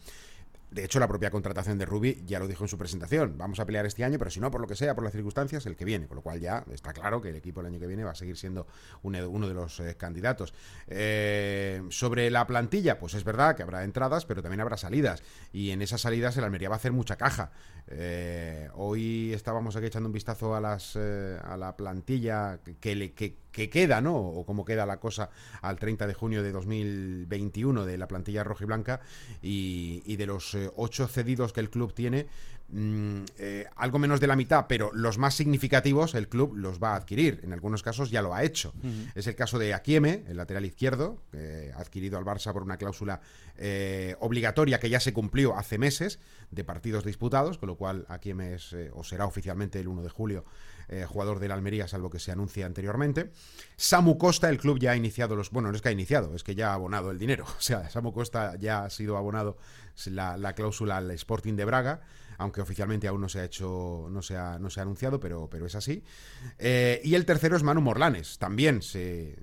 [0.72, 3.38] De hecho, la propia contratación de Rubi ya lo dijo en su presentación.
[3.38, 5.66] Vamos a pelear este año, pero si no, por lo que sea, por las circunstancias,
[5.66, 6.08] el que viene.
[6.08, 8.16] Con lo cual ya está claro que el equipo el año que viene va a
[8.16, 8.68] seguir siendo
[9.04, 10.54] uno de los eh, candidatos.
[10.88, 15.24] Eh, sobre la plantilla, pues es verdad que habrá entradas, pero también habrá salidas.
[15.54, 17.52] Y en esas salidas el Almería va a hacer mucha caja.
[17.88, 23.38] Eh, hoy estábamos aquí echando un vistazo a, las, a la plantilla que, le, que,
[23.56, 24.18] que queda, ¿no?
[24.18, 25.30] O cómo queda la cosa
[25.62, 29.00] al 30 de junio de 2021 de la plantilla rojiblanca
[29.42, 32.28] y, y de los eh, ocho cedidos que el club tiene,
[32.68, 36.92] mm, eh, algo menos de la mitad, pero los más significativos el club los va
[36.92, 37.40] a adquirir.
[37.44, 38.74] En algunos casos ya lo ha hecho.
[39.16, 41.22] Es el caso de Akieme, el lateral izquierdo,
[41.78, 43.22] adquirido al Barça por una cláusula
[43.56, 46.20] eh, obligatoria que ya se cumplió hace meses
[46.52, 50.44] de partidos disputados, con lo cual Akieme es o será oficialmente el 1 de julio
[50.88, 53.32] eh, jugador del Almería, salvo que se anuncie anteriormente.
[53.76, 55.52] Samu Costa, el club ya ha iniciado los.
[55.52, 57.46] Bueno, no es que ha iniciado, es que ya ha abonado el dinero.
[57.58, 59.58] O sea, Samu Costa ya ha sido abonado
[60.06, 62.02] la, cláusula al Sporting de Braga
[62.38, 65.50] aunque oficialmente aún no se ha hecho, no se ha, no se ha anunciado, pero,
[65.50, 66.04] pero es así.
[66.60, 69.38] Eh, y el tercero es Manu Morlanes, también se,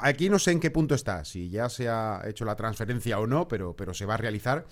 [0.00, 3.26] aquí no sé en qué punto está, si ya se ha hecho la transferencia o
[3.26, 4.66] no, pero, pero se va a realizar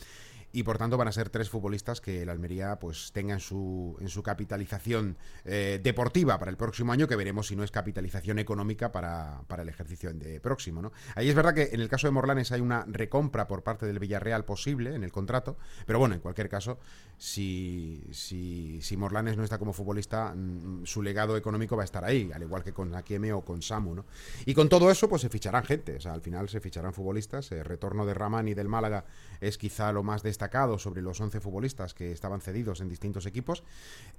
[0.52, 3.96] y por tanto van a ser tres futbolistas que el Almería pues tenga en su,
[4.00, 8.38] en su capitalización eh, deportiva para el próximo año, que veremos si no es capitalización
[8.38, 10.82] económica para, el ejercicio de próximo.
[10.82, 10.92] ¿no?
[11.14, 13.98] Ahí es verdad que en el caso de Morlanes hay una recompra por parte del
[13.98, 16.78] Villarreal posible en el contrato, pero bueno, en cualquier caso,
[17.16, 22.04] si, si, si Morlanes no está como futbolista, mm, su legado económico va a estar
[22.04, 23.94] ahí, al igual que con Akieme o con Samu.
[23.94, 24.04] ¿no?
[24.46, 27.52] Y con todo eso, pues se ficharán gente, o sea, al final se ficharán futbolistas.
[27.52, 29.04] El retorno de Ramani del Málaga
[29.40, 33.26] es quizá lo más destacado destacado sobre los 11 futbolistas que estaban cedidos en distintos
[33.26, 33.62] equipos,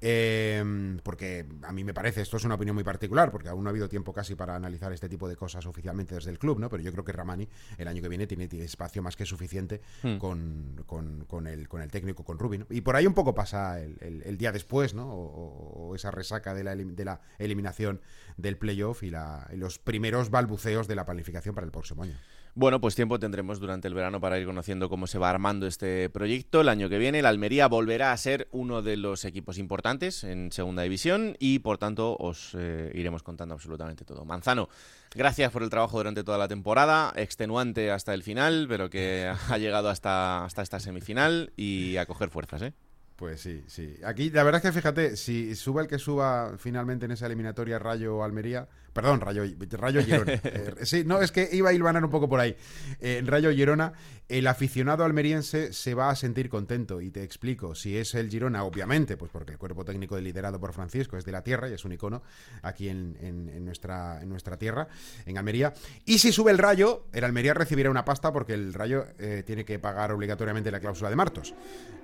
[0.01, 3.69] eh, porque a mí me parece, esto es una opinión muy particular, porque aún no
[3.69, 6.69] ha habido tiempo casi para analizar este tipo de cosas oficialmente desde el club, ¿no?
[6.69, 10.17] pero yo creo que Ramani el año que viene tiene, espacio más que suficiente hmm.
[10.17, 12.67] con, con, el, con el técnico, con Rubin.
[12.69, 15.11] Y por ahí un poco pasa el, día después, ¿no?
[15.11, 18.01] O, esa resaca de la, de la eliminación
[18.37, 22.15] del playoff y, la, y los primeros balbuceos de la planificación para el próximo año.
[22.53, 26.09] Bueno, pues tiempo tendremos durante el verano para ir conociendo cómo se va armando este
[26.09, 26.59] proyecto.
[26.59, 30.51] El año que viene el Almería volverá a ser uno de los equipos importantes en
[30.51, 34.25] Segunda División y por tanto os eh, iremos contando absolutamente todo.
[34.25, 34.67] Manzano,
[35.15, 39.57] gracias por el trabajo durante toda la temporada, extenuante hasta el final, pero que ha
[39.57, 42.73] llegado hasta, hasta esta semifinal y a coger fuerzas, ¿eh?
[43.21, 43.97] Pues sí, sí.
[44.03, 47.77] Aquí la verdad es que fíjate, si sube el que suba finalmente en esa eliminatoria
[47.77, 50.31] Rayo Almería, Perdón, Rayo, Rayo Girona.
[50.43, 52.55] Eh, sí, no, es que iba a ilvanar un poco por ahí.
[52.99, 53.93] En Rayo Girona,
[54.27, 57.01] el aficionado almeriense se va a sentir contento.
[57.01, 57.75] Y te explico.
[57.75, 61.31] Si es el Girona, obviamente, pues porque el cuerpo técnico liderado por Francisco es de
[61.31, 62.21] la tierra y es un icono
[62.61, 64.87] aquí en, nuestra, en nuestra tierra,
[65.25, 65.73] en Almería.
[66.05, 69.65] Y si sube el Rayo, el Almería recibirá una pasta porque el Rayo eh, tiene
[69.65, 71.53] que pagar obligatoriamente la cláusula de Martos.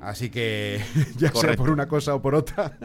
[0.01, 0.81] Así que,
[1.17, 2.77] ya sea por una cosa o por otra,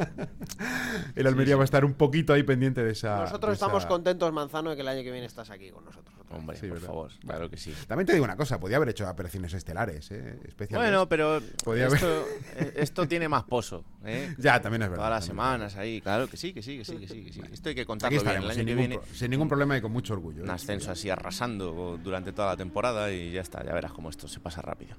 [1.15, 3.23] el Almería va a estar un poquito ahí pendiente de esa.
[3.23, 6.15] Nosotros estamos contentos, Manzano, de que el año que viene estás aquí con nosotros.
[6.31, 7.75] Hombre, por favor, claro que sí.
[7.87, 10.39] También te digo una cosa, podía haber hecho apariciones estelares, ¿eh?
[10.71, 14.35] Bueno, pero eh, esto, tiene más pozo, ¿eh?
[14.39, 15.05] Ya, también es verdad.
[15.05, 17.75] Todas las semanas ahí, claro que sí, que sí, que sí, que sí, Esto hay
[17.75, 18.37] que contarlo bien.
[18.37, 20.43] El año sin, que ningún, viene, sin ningún problema y con mucho orgullo.
[20.43, 20.53] Un ¿eh?
[20.53, 24.41] ascenso así arrasando durante toda la temporada y ya está, ya verás cómo esto se
[24.41, 24.97] pasa rápido.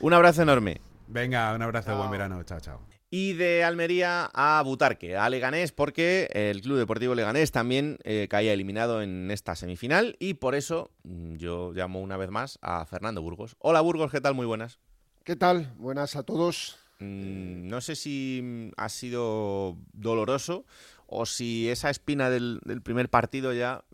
[0.00, 0.80] Un abrazo enorme.
[1.08, 2.42] Venga, un abrazo, buen verano.
[2.44, 7.96] Chao, chao y de Almería a Butarque, a Leganés, porque el Club Deportivo Leganés también
[8.02, 12.58] eh, caía eliminado en esta semifinal y por eso mm, yo llamo una vez más
[12.60, 13.54] a Fernando Burgos.
[13.60, 14.34] Hola Burgos, ¿qué tal?
[14.34, 14.80] Muy buenas.
[15.22, 15.72] ¿Qué tal?
[15.76, 16.76] Buenas a todos.
[16.98, 20.64] Mm, no sé si mm, ha sido doloroso
[21.06, 23.84] o si esa espina del, primer partido ya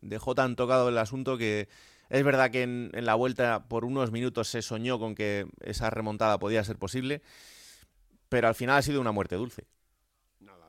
[0.00, 1.68] dejó tan tocado el asunto que
[2.08, 6.38] es verdad que en la vuelta por unos minutos se soñó con que esa remontada
[6.38, 7.20] podía ser posible
[8.28, 9.66] pero al final ha sido una muerte dulce.
[10.40, 10.68] Nada,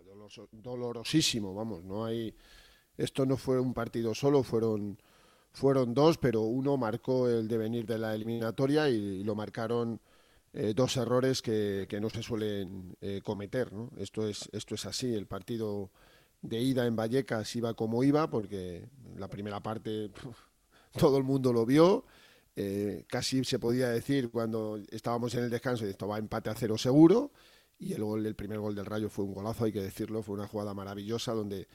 [0.51, 2.35] dolorosísimo, vamos, no hay...
[2.97, 4.97] Esto no fue un partido solo, fueron,
[5.51, 10.01] fueron dos, pero uno marcó el devenir de la eliminatoria y, lo marcaron
[10.53, 13.71] eh, dos errores que, no se suelen eh, cometer.
[13.71, 13.91] ¿no?
[13.97, 15.91] Esto, es, esto es así, el partido
[16.41, 20.09] de ida en Vallecas iba como iba, porque la primera parte
[20.97, 22.05] todo el mundo lo vio.
[22.59, 26.75] Eh, casi se podía decir cuando estábamos en el descanso, esto va empate a cero
[26.75, 27.31] seguro,
[27.77, 30.33] y el, gol, el primer gol del Rayo fue un golazo, hay que decirlo, fue
[30.33, 31.67] una jugada maravillosa donde,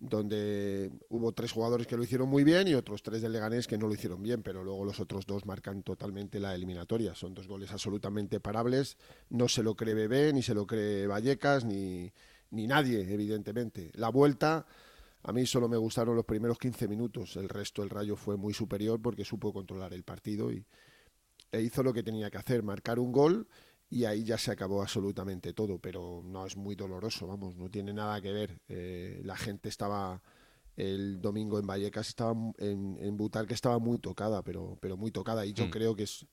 [0.00, 3.78] donde hubo tres jugadores que lo hicieron muy bien y otros tres del Leganés que
[3.78, 7.14] no lo hicieron bien, pero luego los otros dos marcan totalmente la eliminatoria.
[7.14, 8.98] Son dos goles absolutamente parables,
[9.30, 12.12] no se lo cree Bebé, ni se lo cree Vallecas, ni,
[12.50, 13.92] ni nadie, evidentemente.
[13.94, 14.66] La vuelta
[15.24, 18.52] a mí solo me gustaron los primeros 15 minutos, el resto el Rayo fue muy
[18.52, 20.66] superior porque supo controlar el partido y
[21.50, 23.48] e hizo lo que tenía que hacer, marcar un gol
[23.88, 27.92] y ahí ya se acabó absolutamente todo, pero no es muy doloroso, vamos, no tiene
[27.92, 28.60] nada que ver.
[28.68, 30.20] Eh, la gente estaba
[30.76, 35.46] el domingo en Vallecas, estaba en, en que estaba muy tocada, pero, pero muy tocada
[35.46, 35.70] y yo mm.
[35.70, 36.26] creo que es,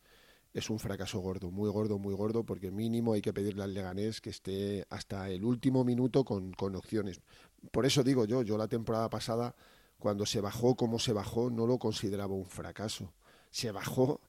[0.54, 4.20] es un fracaso gordo, muy gordo, muy gordo, porque mínimo hay que pedirle al Leganés
[4.20, 7.22] que esté hasta el último minuto con, con opciones.
[7.70, 9.56] Por eso digo yo, yo la temporada pasada,
[10.00, 13.14] cuando se bajó como se bajó, no lo consideraba un fracaso.
[13.52, 14.22] Se bajó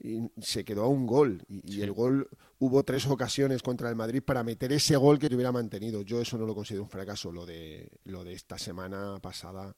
[0.00, 1.44] y se quedó a un gol.
[1.48, 5.34] Y, el gol, hubo tres ocasiones contra el Madrid para meter ese gol que te
[5.34, 6.02] hubiera mantenido.
[6.02, 9.74] Yo eso no lo considero un fracaso, lo de, lo de esta semana pasada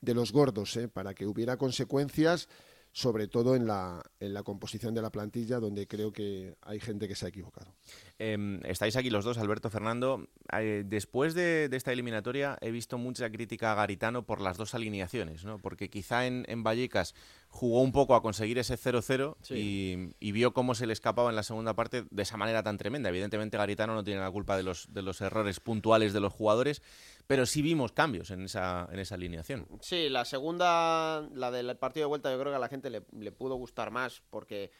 [0.00, 0.88] de los gordos, ¿eh?
[0.88, 2.48] para que hubiera consecuencias
[2.92, 7.08] sobre todo en la, en la composición de la plantilla, donde creo que hay gente
[7.08, 7.72] que se ha equivocado.
[8.18, 10.28] Em, estáis aquí los dos, Alberto Fernando.
[10.52, 15.44] Eh, después de, esta eliminatoria he visto mucha crítica a Garitano por las dos alineaciones,
[15.44, 15.58] ¿no?
[15.58, 17.14] porque quizá en, en Vallecas
[17.52, 21.42] jugó un poco a conseguir ese 0-0 y, vio cómo se le escapaba en la
[21.42, 23.10] segunda parte de esa manera tan tremenda.
[23.10, 26.82] Evidentemente Garitano no tiene la culpa de los, de los errores puntuales de los jugadores,
[27.26, 29.66] pero sí vimos cambios en esa, en esa alineación.
[29.80, 33.00] Sí, la segunda, la del partido de vuelta, yo creo que a la gente le,
[33.32, 34.70] pudo gustar más, porque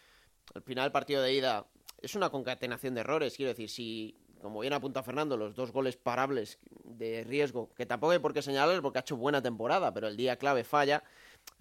[0.55, 1.67] al final el partido de ida
[2.01, 3.37] es una concatenación de errores.
[3.37, 8.13] Quiero decir, si, como bien apunta Fernando, los dos goles parables de riesgo, que tampoco
[8.13, 11.05] hay por qué señalar porque ha hecho buena temporada, pero el día clave falla,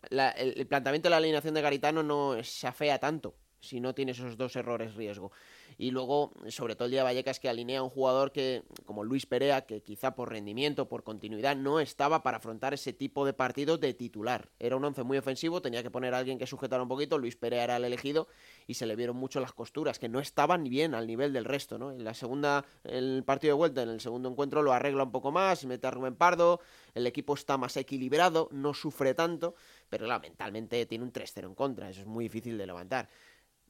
[0.10, 0.20] el,
[0.58, 4.36] el, planteamiento de la alineación de Garitano no se afea tanto si no tiene esos
[4.38, 5.32] dos errores riesgo.
[5.78, 9.04] Y luego, sobre todo el día de Vallecas, que alinea a un jugador que, como
[9.04, 13.34] Luis Perea, que quizá por rendimiento, por continuidad, no estaba para afrontar ese tipo de
[13.34, 14.50] partidos de titular.
[14.60, 17.36] Era un once muy ofensivo, tenía que poner a alguien que sujetara un poquito, Luis
[17.36, 18.28] Perea era el elegido
[18.68, 21.78] y se le vieron mucho las costuras, que no estaban bien al nivel del resto,
[21.78, 21.92] ¿no?
[21.92, 25.32] En la segunda, el partido de vuelta, en el segundo encuentro lo arregla un poco
[25.32, 26.60] más, mete a Rubén Pardo,
[26.94, 29.56] el equipo está más equilibrado, no sufre tanto,
[29.90, 33.10] pero lamentablemente tiene un 3-0 en contra, eso es muy difícil de levantar.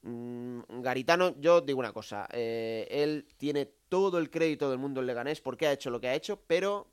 [0.04, 5.08] Mm, Garitano, yo digo una cosa, eh, él tiene todo el crédito del mundo en
[5.08, 6.88] Leganés porque ha hecho lo que ha hecho, pero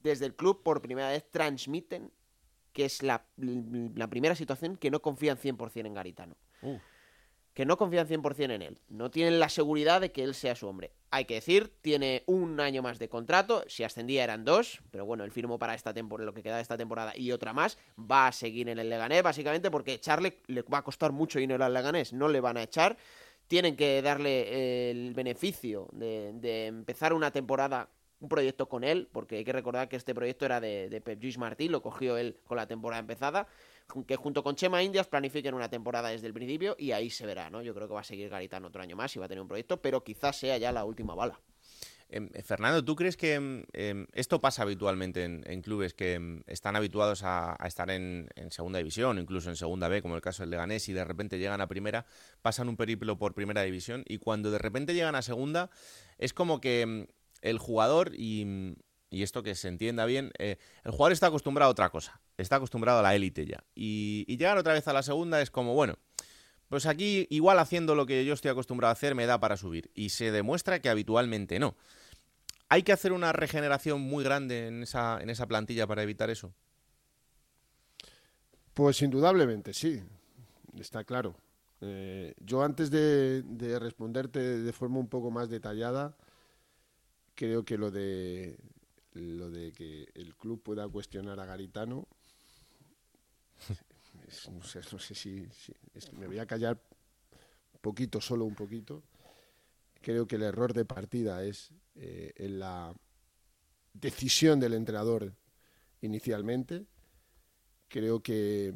[0.00, 2.10] desde el club por primera vez transmiten
[2.72, 3.26] que es la,
[4.10, 6.36] primera situación que no confían 100% en Garitano
[7.54, 8.80] que no confían 100% en él.
[8.88, 10.92] No tienen la seguridad de que él sea su hombre.
[11.10, 13.64] Hay que decir, tiene un año más de contrato.
[13.68, 16.62] Si ascendía eran dos, pero bueno, él firmó para esta temporada, lo que queda de
[16.62, 17.76] esta temporada y otra más.
[17.98, 21.64] Va a seguir en el Leganés, básicamente porque echarle le va a costar mucho dinero
[21.64, 22.14] al Leganés.
[22.14, 22.96] No le van a echar.
[23.48, 29.44] Tienen que darle el beneficio de, empezar una temporada un proyecto con él, porque hay
[29.44, 32.56] que recordar que este proyecto era de, de Pep Luis Martí, lo cogió él con
[32.56, 33.48] la temporada empezada
[34.06, 37.50] que junto con Chema Indias planifiquen una temporada desde el principio y ahí se verá,
[37.50, 37.62] ¿no?
[37.62, 39.48] Yo creo que va a seguir Garitano otro año más y va a tener un
[39.48, 41.40] proyecto, pero quizás sea ya la última bala.
[42.08, 47.22] Em, Fernando, ¿tú crees que em, em, esto pasa habitualmente en, clubes que están habituados
[47.24, 50.92] a, estar en, segunda división, incluso en segunda B, como el caso del Leganés, y
[50.92, 52.04] de repente llegan a primera,
[52.42, 55.70] pasan un periplo por primera división, y cuando de repente llegan a segunda,
[56.18, 57.08] es como que
[57.40, 58.74] el jugador, y,
[59.12, 62.56] y esto que se entienda bien, eh, el jugador está acostumbrado a otra cosa, está
[62.56, 63.62] acostumbrado a la élite ya.
[63.74, 65.98] Y, llegar otra vez a la segunda es como, bueno,
[66.68, 69.90] pues aquí igual haciendo lo que yo estoy acostumbrado a hacer me da para subir.
[69.94, 71.76] Y se demuestra que habitualmente no.
[72.70, 76.54] ¿Hay que hacer una regeneración muy grande en esa, en esa plantilla para evitar eso?
[78.72, 80.02] Pues indudablemente sí,
[80.78, 81.36] está claro.
[81.82, 83.42] Eh, yo antes de,
[83.78, 86.16] responderte de forma un poco más detallada,
[87.34, 88.56] creo que lo de
[89.14, 92.08] lo de que el club pueda cuestionar a Garitano,
[94.50, 94.82] no, sé,
[95.14, 95.46] si,
[96.12, 96.80] me voy a callar
[97.74, 99.02] un poquito, solo un poquito.
[100.00, 102.92] Creo que el error de partida es eh, en la
[103.92, 105.34] decisión del entrenador
[106.00, 106.86] inicialmente.
[107.88, 108.72] Creo que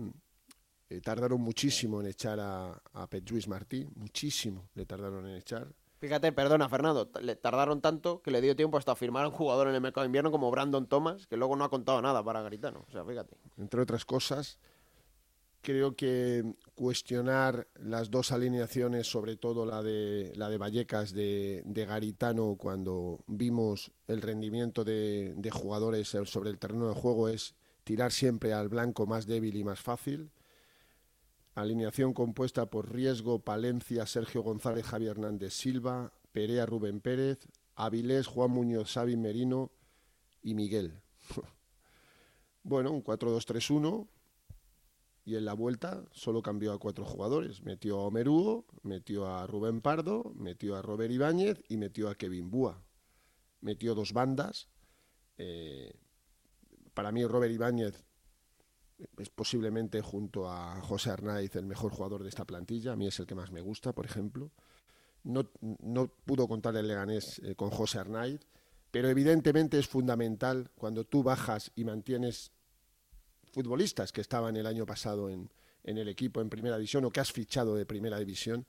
[0.89, 5.75] eh, tardaron muchísimo en echar a, a Petruis Martí, muchísimo le tardaron en echar.
[5.99, 9.69] Fíjate, perdona Fernando, le tardaron tanto que le dio tiempo hasta firmar a un jugador
[9.69, 12.43] en el mercado de invierno como Brandon Thomas, que luego no ha contado nada para
[12.43, 12.85] Garitano.
[12.87, 13.37] O sea, fíjate.
[13.57, 14.59] Entre otras cosas,
[15.63, 22.57] creo que cuestionar las dos alineaciones, sobre todo la de, la de Vallecas de, Garitano,
[22.59, 27.55] cuando vimos el rendimiento de, de jugadores sobre el terreno de juego, es
[27.85, 30.31] tirar siempre al blanco más débil y más fácil.
[31.57, 38.51] Alineación compuesta por Riesgo, Palencia, Sergio González, Javier Hernández Silva, Perea, Rubén Pérez, Avilés, Juan
[38.51, 39.73] Muñoz, Xavi Merino
[40.43, 41.01] y Miguel.
[42.63, 44.07] bueno, un 4-2-3-1
[45.25, 47.63] y en la vuelta solo cambió a cuatro jugadores.
[47.63, 48.29] Metió a Omer
[48.83, 52.85] metió a Rubén Pardo, metió a Robert Ibáñez y metió a Kevin Búa.
[53.63, 54.69] Metió dos bandas.
[55.39, 55.99] Eh,
[56.93, 58.06] para mí Robert Ibáñez
[59.19, 62.93] es posiblemente junto a José Arnaiz el mejor jugador de esta plantilla.
[62.93, 64.51] A mí es el que más me gusta, por ejemplo.
[65.25, 68.41] No, no pudo contar el Leganés eh, con José Arnaiz,
[68.91, 72.53] pero evidentemente es fundamental cuando tú bajas y mantienes
[73.53, 75.51] futbolistas que estaban el año pasado en,
[75.83, 78.67] en el equipo en primera división o que has fichado de primera división.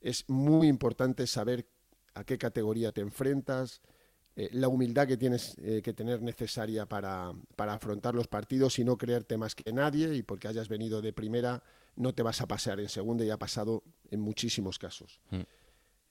[0.00, 1.66] Es muy importante saber
[2.14, 3.80] a qué categoría te enfrentas,
[4.38, 8.84] eh, la humildad que tienes eh, que tener necesaria para, para, afrontar los partidos y
[8.84, 11.60] no creerte más que nadie y porque hayas venido de primera
[11.96, 15.20] no te vas a pasear en segunda y ha pasado en muchísimos casos.
[15.30, 15.40] Mm.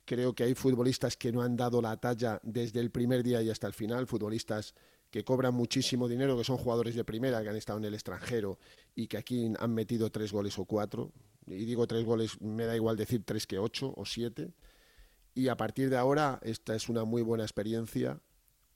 [0.04, 3.50] Creo que hay futbolistas que no han dado la talla desde el primer día y
[3.50, 4.76] hasta el final, futbolistas
[5.10, 8.60] que cobran muchísimo dinero, que son jugadores de primera, que han estado en el extranjero
[8.94, 11.14] y que aquí han metido tres goles o cuatro.
[11.46, 14.52] Y digo tres goles, me da igual decir tres que ocho o siete
[15.38, 18.20] y a partir de ahora esta es una muy buena experiencia,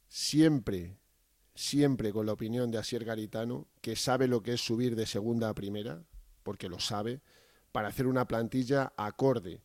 [0.08, 0.95] siempre,
[1.56, 5.50] siempre con la opinión de Asier Garitano, que sabe lo que es subir de segunda
[5.50, 6.04] a primera,
[6.43, 7.19] porque lo sabe,
[7.71, 9.63] para hacer una plantilla acorde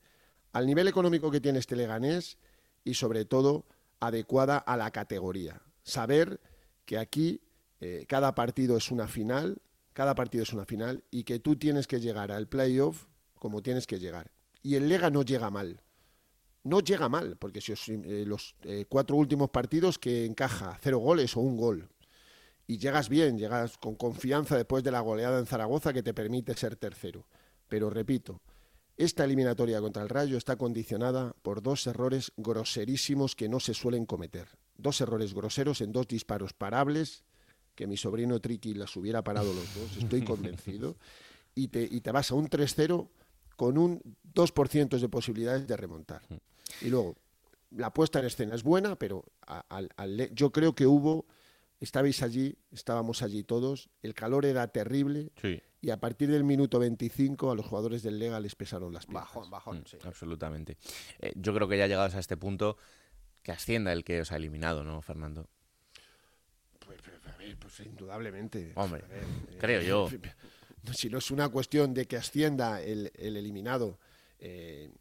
[0.55, 2.39] al nivel económico que tiene este Leganés
[2.83, 3.67] y sobre todo
[4.01, 5.61] adecuada a la categoría.
[5.83, 6.41] Saber
[6.87, 7.43] que aquí
[7.81, 9.61] eh, cada partido es una final,
[9.93, 13.05] cada partido es una final y que tú tienes que llegar al playoff
[13.35, 14.31] como tienes que llegar.
[14.63, 15.83] Y el Lega no llega mal
[16.67, 21.37] no llega mal, porque si eh, los eh, cuatro últimos partidos que encaja cero goles
[21.37, 21.89] o un gol,
[22.67, 26.55] y llegas bien, llegas con confianza después de la goleada en Zaragoza que te permite
[26.55, 27.27] ser tercero.
[27.69, 28.41] Pero repito,
[28.97, 34.05] esta eliminatoria contra el Rayo está condicionada por dos errores groserísimos que no se suelen
[34.05, 34.49] cometer.
[34.77, 37.25] Dos errores groseros en dos disparos parables,
[37.75, 40.97] que mi sobrino Triki las hubiera parado los dos, estoy convencido,
[41.55, 43.09] y te, y te vas a un 3-0
[43.57, 44.01] con un
[44.35, 46.23] 2% de posibilidades de remontar.
[46.81, 47.17] Y luego,
[47.71, 49.25] la puesta en escena es buena, pero
[50.33, 51.27] yo creo que hubo,
[51.81, 55.33] estabais allí, estábamos allí todos, el calor era terrible
[55.81, 59.25] y a partir del minuto 25 a los jugadores del Lega les pesaron las piernas.
[59.25, 60.79] Bajón, bajón, mm, Absolutamente.
[61.19, 62.77] Eh, yo creo que ya llegados a este punto,
[63.43, 65.49] que ascienda el que os ha eliminado, ¿no, Fernando?
[66.85, 66.99] Pues,
[67.33, 68.73] a ver, pues indudablemente.
[68.75, 69.05] Hombre,
[69.59, 70.09] creo yo.
[70.95, 73.99] Si no es una cuestión de que ascienda el, eliminado,
[74.39, 74.93] eh,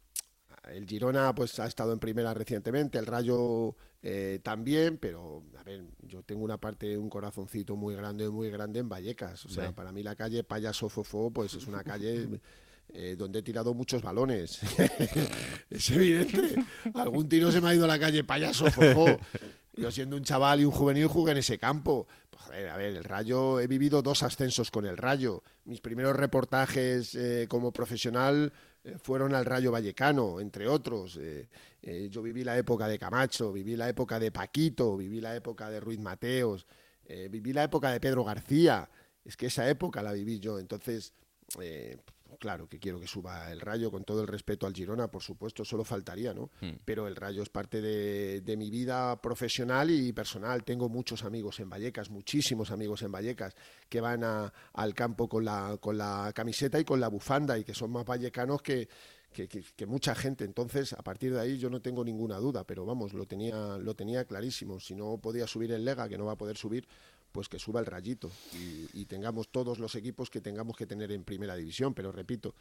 [0.72, 5.84] el Girona pues ha estado en primera recientemente, el Rayo eh, también, pero a ver,
[6.02, 9.44] yo tengo una parte, un corazoncito muy grande, muy grande en Vallecas.
[9.46, 12.28] O sea, para mí la calle Payaso Fofó pues es una calle
[12.92, 14.60] eh, donde he tirado muchos balones.
[15.70, 16.56] es evidente.
[16.94, 19.18] Algún tiro se me ha ido a la calle Payaso Fofó.
[19.74, 22.06] Yo siendo un chaval y un juvenil jugué en ese campo.
[22.30, 25.42] Pues, a, ver, el Rayo, he vivido dos ascensos con el Rayo.
[25.64, 28.52] Mis primeros reportajes eh, como profesional
[29.02, 31.18] fueron al Rayo Vallecano, entre otros.
[31.20, 31.48] Eh,
[32.10, 35.80] yo viví la época de Camacho, viví la época de Paquito, viví la época de
[35.80, 36.66] Ruiz Mateos,
[37.30, 38.88] viví la época de Pedro García.
[39.24, 40.58] Es que esa época la viví yo.
[40.58, 41.12] Entonces,
[42.36, 45.64] claro que quiero que suba el Rayo, con todo el respeto al Girona, por supuesto,
[45.64, 46.50] solo faltaría, ¿no?
[46.60, 46.76] Hmm.
[46.84, 50.64] Pero el Rayo es parte de, mi vida profesional y personal.
[50.64, 53.54] Tengo muchos amigos en Vallecas, muchísimos amigos en Vallecas,
[53.88, 57.74] que van al campo con la, con la camiseta y con la bufanda y que
[57.74, 58.88] son más vallecanos que,
[59.44, 60.44] que, mucha gente.
[60.44, 63.94] Entonces, a partir de ahí yo no tengo ninguna duda, pero vamos, lo tenía, lo
[63.94, 64.80] tenía clarísimo.
[64.80, 66.88] Si no podía subir el Lega, que no va a poder subir,
[67.32, 68.30] pues que suba el rayito
[68.94, 71.94] y, tengamos todos los equipos que tengamos que tener en primera división.
[71.94, 72.54] Pero repito,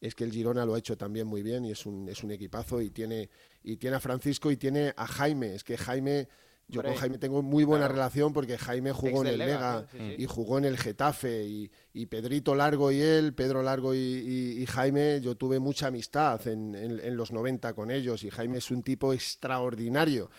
[0.00, 2.32] es que el Girona lo ha hecho también muy bien y es un, es un
[2.32, 3.30] equipazo y tiene,
[3.62, 5.54] y tiene a Francisco y tiene a Jaime.
[5.54, 6.28] Es que Jaime...
[6.68, 10.56] Yo con Jaime tengo muy buena relación porque Jaime jugó en el Lega, y jugó
[10.56, 15.88] en el Getafe y, Pedrito Largo y él, Pedro Largo y, Jaime, yo tuve mucha
[15.88, 20.30] amistad en, en, los 90 con ellos y Jaime es un tipo extraordinario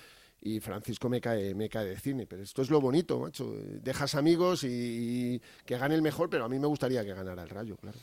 [0.43, 2.27] y Francisco me cae, me cae de cine.
[2.27, 3.55] Pero esto es lo bonito, macho.
[3.81, 7.49] Dejas amigos y, que gane el mejor, pero a mí me gustaría que ganara el
[7.49, 7.97] Rayo, claro.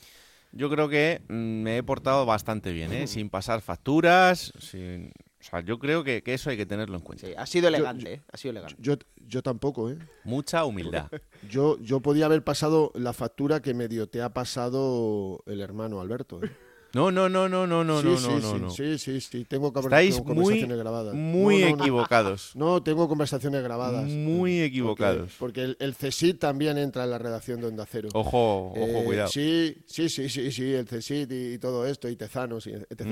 [0.52, 3.06] Yo creo que mm, me he portado bastante bien, ¿eh?
[3.06, 5.12] sin pasar facturas, sin...
[5.40, 7.26] O sea, yo creo que, eso hay que tenerlo en cuenta.
[7.26, 8.22] Sí, ha sido elegante, ¿eh?
[8.30, 8.76] Ha sido elegante.
[8.78, 9.96] Yo, yo tampoco, ¿eh?
[10.24, 11.08] Mucha humildad.
[11.48, 16.44] Yo, yo podía haber pasado la factura que medio te ha pasado el hermano Alberto,
[16.44, 16.50] ¿eh?
[16.92, 18.70] No, no, no, no, no, no, sí, no, sí, no, sí, no.
[18.70, 21.14] Sí, sí, sí, tengo, Estáis conversaciones grabadas.
[21.14, 22.52] Muy equivocados.
[22.60, 24.08] No, tengo conversaciones grabadas.
[24.08, 25.34] Muy equivocados.
[25.38, 28.08] Porque, el, el, CSIT también entra en la redacción de Onda Cero.
[28.12, 29.28] Ojo, ojo, eh, cuidado.
[29.28, 33.06] Sí, sí, sí, sí, sí, el CSIT y, todo esto, y Tezanos, y etc.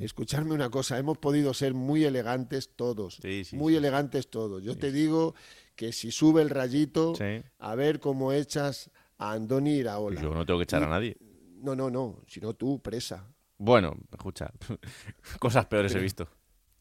[0.00, 3.18] Escucharme una cosa, hemos podido ser muy elegantes todos.
[3.22, 4.62] Sí, sí, muy elegantes todos.
[4.62, 5.34] Yo te digo
[5.76, 7.14] que si sube el rayito,
[7.58, 10.20] a ver cómo echas a Andoni Iraola.
[10.20, 11.16] Yo no tengo que echar a nadie.
[11.62, 13.24] No, no, no, sino tú, presa.
[13.58, 14.50] Bueno, escucha,
[15.38, 16.28] cosas peores he visto.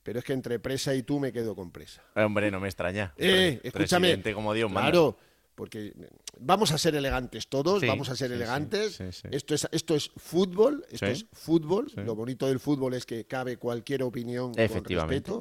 [0.04, 2.02] Pero es que entre presa y tú me quedo con presa.
[2.16, 3.14] Hombre, no me extraña.
[3.18, 4.22] Eh, escúchame.
[4.34, 5.18] como Dios Claro,
[5.56, 5.94] porque
[6.40, 8.96] vamos a ser elegantes todos, Sí, vamos a ser sí, elegantes.
[8.96, 9.28] sí, sí.
[9.30, 11.90] Esto es esto es fútbol, esto Sí, es fútbol.
[11.90, 12.02] sí.
[12.02, 15.32] Lo bonito del fútbol es que cabe cualquier opinión con respeto, Efectivamente.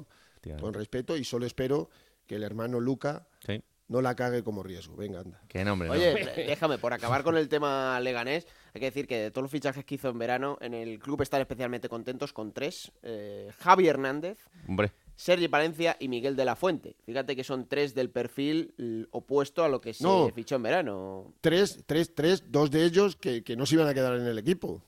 [0.60, 1.88] con respeto y solo espero
[2.26, 3.62] que el hermano Luca Sí.
[3.86, 4.96] no la cague como riesgo.
[4.96, 5.40] Venga, anda.
[5.48, 5.94] Qué nombre, ¿no?
[5.94, 6.12] Oye,
[6.48, 8.46] déjame, por acabar con el tema leganés,
[8.78, 11.20] hay que decir que de todos los fichajes que hizo en verano, en el club
[11.22, 12.90] están especialmente contentos con tres.
[13.02, 16.96] eh, Javi Hernández, Hombre, Sergi Palencia y Miguel de la Fuente.
[17.04, 20.30] Fíjate que son tres del perfil opuesto a lo que se No.
[20.34, 21.32] fichó en verano.
[21.40, 24.38] Tres, tres, tres, dos de ellos que, que no se iban a quedar en el
[24.38, 24.80] equipo.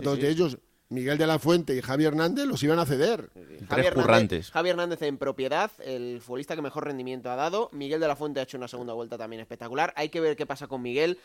[0.00, 3.30] dos de ellos, Miguel de la Fuente y Javi Hernández, los iban a ceder.
[3.68, 4.50] Javi Hernández, currantes.
[4.52, 7.68] Javi Hernández en propiedad, el futbolista que mejor rendimiento ha dado.
[7.72, 9.92] Miguel de la Fuente ha hecho una segunda vuelta también espectacular.
[9.96, 11.18] Hay que ver qué pasa con Miguel.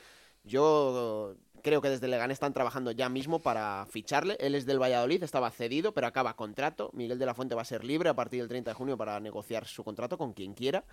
[0.43, 1.35] Yo
[1.67, 4.37] creo que desde Leganés están trabajando ya mismo para ficharle.
[4.39, 6.91] Él es del Valladolid, estaba cedido, pero acaba contrato.
[6.93, 9.19] Miguel de la Fuente va a ser libre a partir del 30 de junio para
[9.19, 10.85] negociar su contrato con quien quiera.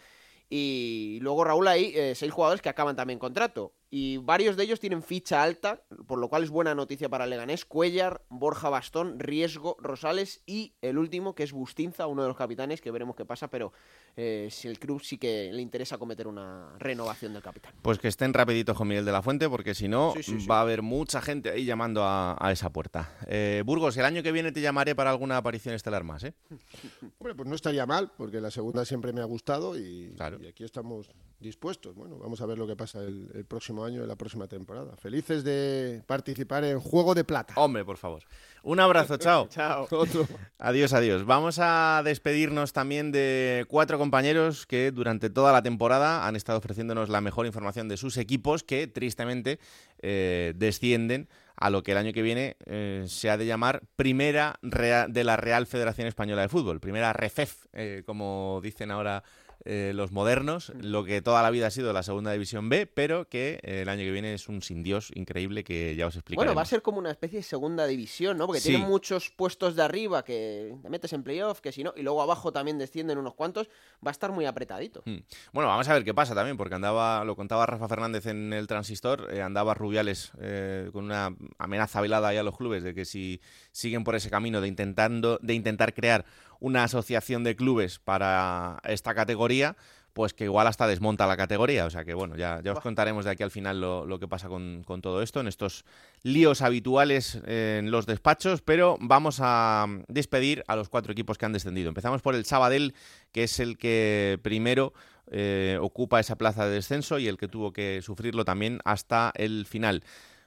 [0.51, 3.73] Y luego, Raúl, hay eh, seis jugadores que acaban también contrato.
[3.97, 7.65] Y varios de ellos tienen ficha alta, por lo cual es buena noticia para Leganés.
[7.65, 12.81] Cuellar, Borja Bastón, Riesgo, Rosales y el último, que es Bustinza, uno de los capitanes,
[12.81, 13.73] que veremos qué pasa, pero
[14.17, 17.73] eh, si el club sí que le interesa cometer una renovación del capitán.
[17.83, 20.47] pues que estén rapiditos con Miguel de la Fuente, porque si no, Sí, sí, sí.
[20.49, 23.17] va a haber mucha gente ahí llamando a, a esa puerta.
[23.29, 26.35] Eh, Burgos, el año que viene te llamaré para alguna aparición estelar más, ¿eh?
[27.21, 30.39] Hombre, pues no estaría mal, porque la segunda siempre me ha gustado y, Claro.
[30.43, 31.95] y aquí estamos dispuestos.
[31.95, 34.97] Bueno, vamos a ver lo que pasa el, el próximo año, en la próxima temporada.
[34.97, 37.55] Felices de participar en Juego de Plata.
[37.57, 38.23] Hombre, por favor.
[38.63, 39.47] Un abrazo, chao.
[39.51, 39.87] Chao.
[39.91, 40.27] Otro.
[40.59, 41.25] Adiós, adiós.
[41.27, 47.09] Vamos a despedirnos también de cuatro compañeros que durante toda la temporada han estado ofreciéndonos
[47.11, 49.59] la mejor información de sus equipos que tristemente
[50.01, 54.59] eh, descienden a lo que el año que viene eh, se ha de llamar Primera
[54.63, 59.23] Rea- de la Real Federación Española de Fútbol, Primera REFEF, eh, como dicen ahora
[59.65, 63.29] eh, los modernos, lo que toda la vida ha sido la Segunda División B, pero
[63.29, 66.47] que eh, el año que viene es un sin Dios increíble que ya os explicaré.
[66.47, 68.47] Bueno, va a ser como una especie de segunda división, ¿no?
[68.47, 68.71] Porque Sí.
[68.71, 72.21] tienen muchos puestos de arriba que te metes en playoff, que si no, y luego
[72.23, 73.69] abajo también descienden unos cuantos,
[74.07, 75.03] va a estar muy apretadito.
[75.07, 75.19] Mm.
[75.53, 78.67] Bueno, vamos a ver qué pasa también, porque andaba, lo contaba Rafa Fernández en el
[78.67, 83.05] transistor, eh, andaba Rubiales eh, con una amenaza velada ahí a los clubes de que
[83.05, 83.41] si
[83.73, 86.25] siguen por ese camino de intentando, de intentar crear
[86.65, 89.77] una asociación de clubes para esta categoría,
[90.15, 91.85] pues que igual hasta desmonta la categoría.
[91.85, 94.27] O sea que bueno, ya, ya os contaremos de aquí al final lo, lo que
[94.27, 95.85] pasa con, con todo esto, en estos
[96.23, 101.53] líos habituales en los despachos, pero vamos a despedir a los cuatro equipos que han
[101.53, 101.91] descendido.
[101.91, 102.95] Empezamos por el Sabadell,
[103.31, 104.95] que es el que primero
[105.31, 109.67] eh, ocupa esa plaza de descenso y el que tuvo que sufrirlo también hasta el
[109.67, 110.03] final.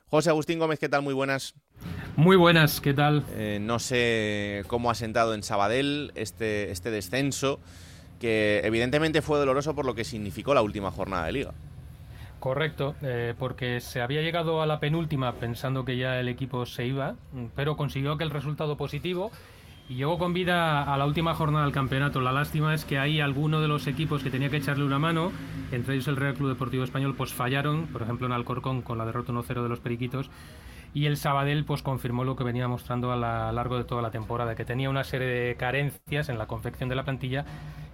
[0.10, 1.02] José Agustín Gómez, ¿qué tal?
[1.02, 1.54] Muy buenas.
[2.16, 3.26] Muy buenas, ¿qué tal?
[3.36, 7.60] Eh, no sé cómo ha sentado en Sabadell este, este descenso,
[8.22, 11.54] que evidentemente fue doloroso por lo que significó la última jornada de liga.
[12.40, 16.86] Correcto, eh, porque se había llegado a la penúltima pensando que ya el equipo se
[16.86, 17.16] iba,
[17.56, 19.32] pero consiguió aquel resultado positivo
[19.90, 22.20] y llegó con vida a la última jornada del campeonato.
[22.20, 25.32] La lástima es que ahí alguno de los equipos que tenía que echarle una mano,
[25.72, 29.06] entre ellos el Real Club Deportivo Español, pues fallaron, por ejemplo en Alcorcón con la
[29.06, 30.30] derrota 1-0 de los Periquitos.
[30.94, 34.10] Y el Sabadell pues confirmó lo que venía mostrando a lo largo de toda la
[34.10, 37.46] temporada, que tenía una serie de carencias en la confección de la plantilla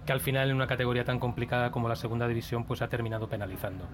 [0.06, 3.28] que al final en una categoría tan complicada como la segunda división pues ha terminado
[3.28, 3.86] penalizando.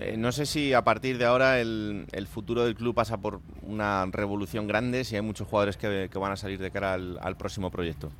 [0.00, 4.06] Eh, no sé si a partir de ahora el, futuro del club pasa por una
[4.06, 8.10] revolución grande, si hay muchos jugadores que, van a salir de cara al próximo proyecto.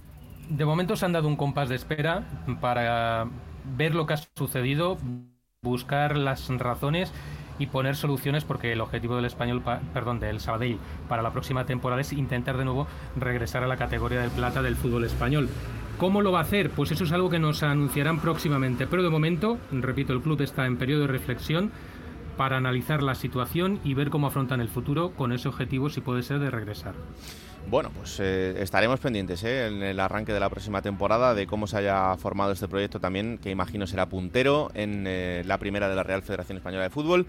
[0.49, 2.27] De momento se han dado un compás de espera
[2.61, 3.29] para
[3.77, 4.97] ver lo que ha sucedido,
[5.63, 7.13] buscar las razones
[7.59, 10.79] y poner soluciones porque el objetivo del español, pa- perdón, del Sabadell
[11.09, 12.87] para la próxima temporada es intentar de nuevo
[13.17, 15.49] regresar a la categoría de plata del fútbol español.
[15.99, 16.71] ¿Cómo lo va a hacer?
[16.71, 20.67] Pues eso es algo que nos anunciarán próximamente, pero de momento, repito, el club está
[20.67, 21.73] en periodo de reflexión
[22.37, 26.23] para analizar la situación y ver cómo afrontan el futuro con ese objetivo si puede
[26.23, 26.95] ser de regresar.
[27.71, 29.67] Bueno, pues eh, estaremos pendientes ¿eh?
[29.67, 33.37] en el arranque de la próxima temporada de cómo se haya formado este proyecto también,
[33.37, 37.27] que imagino será puntero en eh, la primera de la Real Federación Española de Fútbol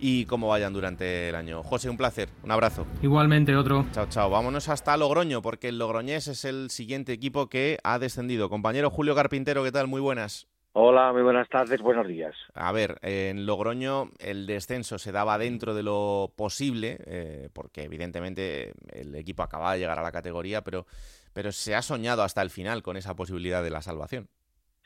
[0.00, 1.62] y cómo vayan durante el año.
[1.62, 2.86] José, un placer, un abrazo.
[3.02, 3.84] Igualmente otro.
[3.92, 4.30] Chao, chao.
[4.30, 8.48] Vámonos hasta Logroño, porque el Logroñés es el siguiente equipo que ha descendido.
[8.48, 9.88] Compañero Julio Carpintero, ¿qué tal?
[9.88, 10.48] Muy buenas.
[10.74, 12.34] Hola, muy buenas tardes, buenos días.
[12.54, 18.72] A ver, en Logroño el descenso se daba dentro de lo posible, eh, porque evidentemente
[18.90, 20.86] el equipo acababa de llegar a la categoría, pero,
[21.34, 24.28] pero se ha soñado hasta el final con esa posibilidad de la salvación.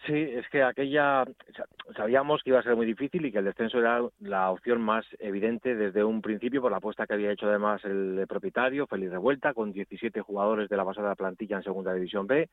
[0.06, 1.24] Sí, es que aquella
[1.56, 1.66] sa-
[1.96, 5.04] sabíamos que iba a ser muy difícil y que el descenso era la opción más
[5.20, 9.54] evidente desde un principio por la apuesta que había hecho además el propietario, Félix Revuelta,
[9.54, 12.48] con 17 jugadores de la pasada plantilla en Segunda División B,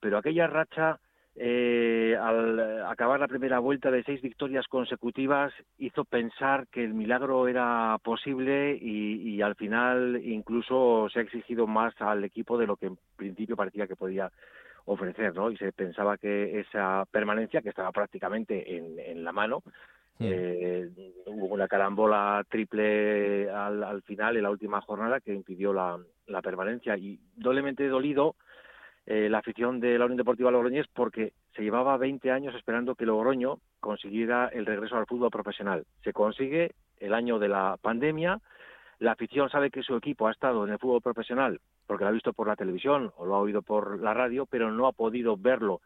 [0.00, 0.98] pero aquella racha
[1.34, 7.48] eh, al acabar la primera vuelta de seis victorias consecutivas hizo pensar que el milagro
[7.48, 12.86] era posible y, al final incluso se ha exigido más al equipo de lo que
[12.86, 14.30] en principio parecía que podía
[14.84, 15.50] ofrecer, ¿no?
[15.50, 19.62] Y se pensaba que esa permanencia, que estaba prácticamente en, la mano,
[20.20, 20.90] eh,
[21.26, 26.96] hubo una carambola triple al, final, en la última jornada, que impidió la, la permanencia.
[26.96, 28.36] Y doblemente dolido
[29.06, 33.06] eh, la afición de la Unión Deportiva Logroñés porque se llevaba 20 años esperando que
[33.06, 35.84] Logroño consiguiera el regreso al fútbol profesional.
[36.04, 38.40] Se consigue el año de la pandemia.
[39.00, 42.12] La afición sabe que su equipo ha estado en el fútbol profesional porque lo ha
[42.12, 45.36] visto por la televisión o lo ha oído por la radio, pero no ha podido
[45.36, 45.80] verlo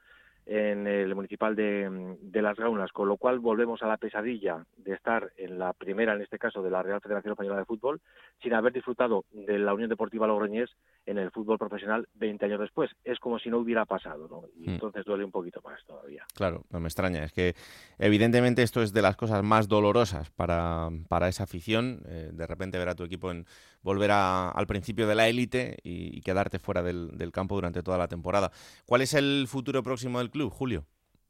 [0.47, 4.93] en el municipal de, de, Las Gaunas, con lo cual volvemos a la pesadilla de
[4.93, 8.01] estar en la primera, en este caso, de la Real Federación Española de Fútbol,
[8.41, 10.71] sin haber disfrutado de la Unión Deportiva Logroñés
[11.07, 12.91] en el fútbol profesional 20 años después.
[13.05, 14.43] Es como si no hubiera pasado, ¿no?
[14.57, 14.75] Y hmm.
[14.75, 16.25] entonces duele un poquito más todavía.
[16.35, 17.25] Claro, no me extraña.
[17.25, 17.55] Es que
[17.99, 22.03] evidentemente esto es de las cosas más dolorosas para, para esa afición.
[22.07, 23.47] Eh, de repente ver a tu equipo en
[23.83, 28.09] volver al principio de la élite y, quedarte fuera del, del campo durante toda la
[28.09, 28.51] temporada.
[28.85, 30.85] ¿Cuál es el futuro próximo del club, Julio?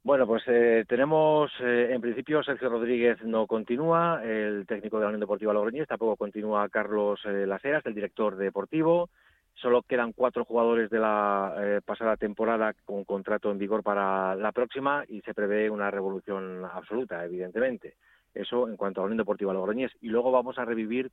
[0.07, 5.09] Bueno, pues eh, tenemos, eh, en principio, Sergio Rodríguez no continúa, el técnico de la
[5.09, 9.11] Unión Deportiva Logroñés, tampoco continúa Carlos eh, Laseras, el director deportivo.
[9.57, 14.53] Solo quedan cuatro jugadores de la eh, pasada temporada con contrato en vigor para la
[14.53, 17.95] próxima y se prevé una revolución absoluta, evidentemente.
[18.35, 19.93] Eso en cuanto a la Unión Deportiva Logroñés.
[20.03, 21.11] Y luego vamos a revivir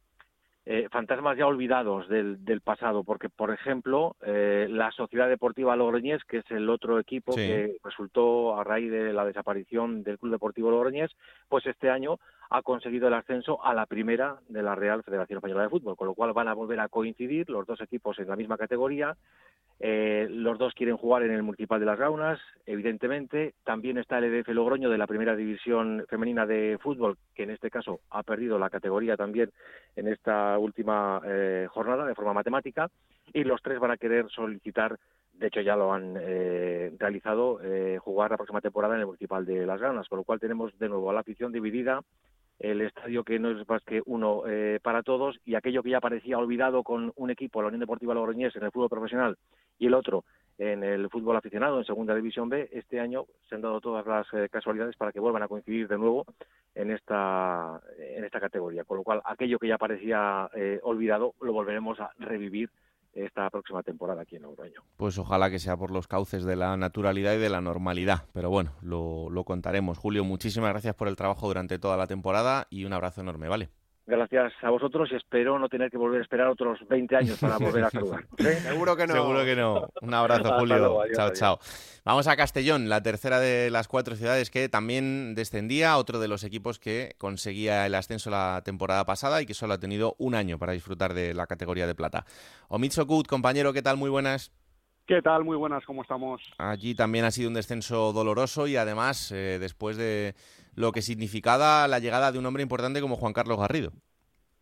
[0.66, 6.38] eh, fantasmas ya olvidados del, pasado, porque, por ejemplo, eh, la Sociedad Deportiva Logroñés, que
[6.38, 11.12] es el otro equipo que resultó a raíz de la desaparición del Club Deportivo Logroñés,
[11.50, 12.18] pues este año
[12.50, 16.08] ha conseguido el ascenso a la primera de la Real Federación Española de Fútbol, con
[16.08, 19.16] lo cual van a volver a coincidir los dos equipos en la misma categoría
[19.86, 23.54] eh, los dos quieren jugar en el Municipal de las Gaunas, evidentemente.
[23.66, 27.70] También está el EDF Logroño de la Primera División Femenina de Fútbol, que en este
[27.70, 29.52] caso ha perdido la categoría también
[29.98, 32.90] en esta última eh, jornada de forma matemática.
[33.34, 34.98] Y los tres van a querer solicitar,
[35.34, 37.60] de hecho ya lo han eh, realizado,
[38.00, 40.88] jugar la próxima temporada en el Municipal de las Gaunas, con lo cual tenemos de
[40.88, 42.02] nuevo a la afición dividida
[42.64, 46.00] el estadio que no es más que uno eh, para todos y aquello que ya
[46.00, 49.38] parecía olvidado con un equipo, la Unión Deportiva Logroñés, en el fútbol profesional
[49.78, 50.24] y el otro
[50.58, 54.28] en el fútbol aficionado en Segunda División B, este año se han dado todas las
[54.34, 56.26] eh, casualidades para que vuelvan a coincidir de nuevo
[56.76, 58.86] en esta, en esta categoría.
[58.86, 62.70] Con lo cual, aquello que ya parecía eh, olvidado lo volveremos a revivir
[63.14, 64.82] esta próxima temporada aquí en Logroño.
[64.98, 68.50] Pues ojalá que sea por los cauces de la naturalidad y de la normalidad, pero
[68.50, 69.98] bueno, lo, lo contaremos.
[69.98, 73.70] Julio, muchísimas gracias por el trabajo durante toda la temporada y un abrazo enorme, ¿vale?
[74.06, 77.58] Gracias a vosotros y espero no tener que volver a esperar otros 20 años para
[77.60, 78.26] volver a saludar.
[78.38, 79.14] Seguro que no.
[79.14, 79.88] Seguro que no.
[80.02, 81.04] Un abrazo, Julio.
[81.14, 81.60] chao, chao.
[82.04, 86.44] Vamos a Castellón, la tercera de las cuatro ciudades que también descendía, otro de los
[86.44, 90.60] equipos que conseguía el ascenso la temporada pasada y que solo ha tenido un año
[90.60, 92.26] para disfrutar de la categoría de plata.
[92.68, 93.96] Omitso Kut, compañero, ¿qué tal?
[93.96, 94.52] Muy buenas.
[95.06, 95.44] ¿Qué tal?
[95.44, 96.42] Muy buenas, ¿cómo estamos?
[96.58, 100.34] Allí también ha sido un descenso doloroso y además eh, después de
[100.76, 103.92] lo que significaba la llegada de un hombre importante como Juan Carlos Garrido.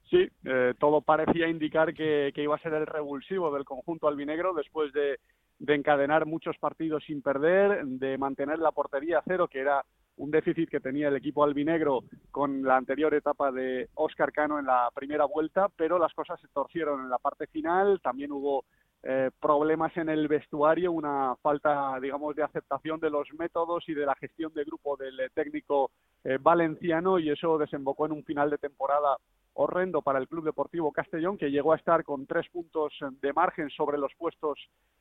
[0.09, 4.91] Sí, eh, todo parecía indicar que, iba a ser el revulsivo del conjunto albinegro después
[4.91, 5.19] de,
[5.65, 9.85] encadenar muchos partidos sin perder, de mantener la portería a cero, que era
[10.17, 14.65] un déficit que tenía el equipo albinegro con la anterior etapa de Óscar Cano en
[14.65, 18.65] la primera vuelta, pero las cosas se torcieron en la parte final, también hubo
[19.03, 24.05] eh, problemas en el vestuario, una falta, digamos, de aceptación de los métodos y de
[24.05, 25.91] la gestión de grupo del eh, técnico
[26.23, 29.17] eh, valenciano y eso desembocó en un final de temporada
[29.53, 33.69] horrendo para el Club Deportivo Castellón, que llegó a estar con tres puntos de margen
[33.71, 34.59] sobre los puestos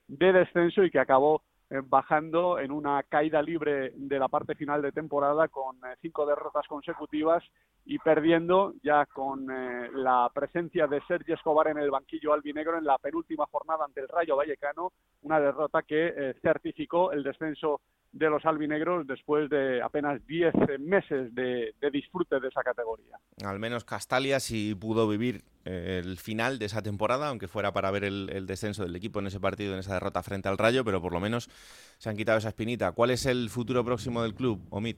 [0.09, 4.83] de descenso y que acabó eh, bajando en una caída libre de la parte final
[4.83, 7.45] de temporada con eh, cinco derrotas consecutivas
[7.91, 12.85] y perdiendo ya con eh, la presencia de Sergio Escobar en el banquillo albinegro en
[12.85, 17.81] la penúltima jornada ante el Rayo Vallecano, una derrota que certificó el descenso
[18.13, 23.19] de los albinegros después de apenas 10 meses de, disfrute de esa categoría.
[23.45, 27.91] Al menos Castalia sí pudo vivir eh, el final de esa temporada, aunque fuera para
[27.91, 31.01] ver el, descenso del equipo en ese partido, en esa derrota frente al Rayo, pero
[31.01, 31.49] por lo menos
[31.99, 32.93] se han quitado esa espinita.
[32.93, 34.97] ¿Cuál es el futuro próximo del club, Omid?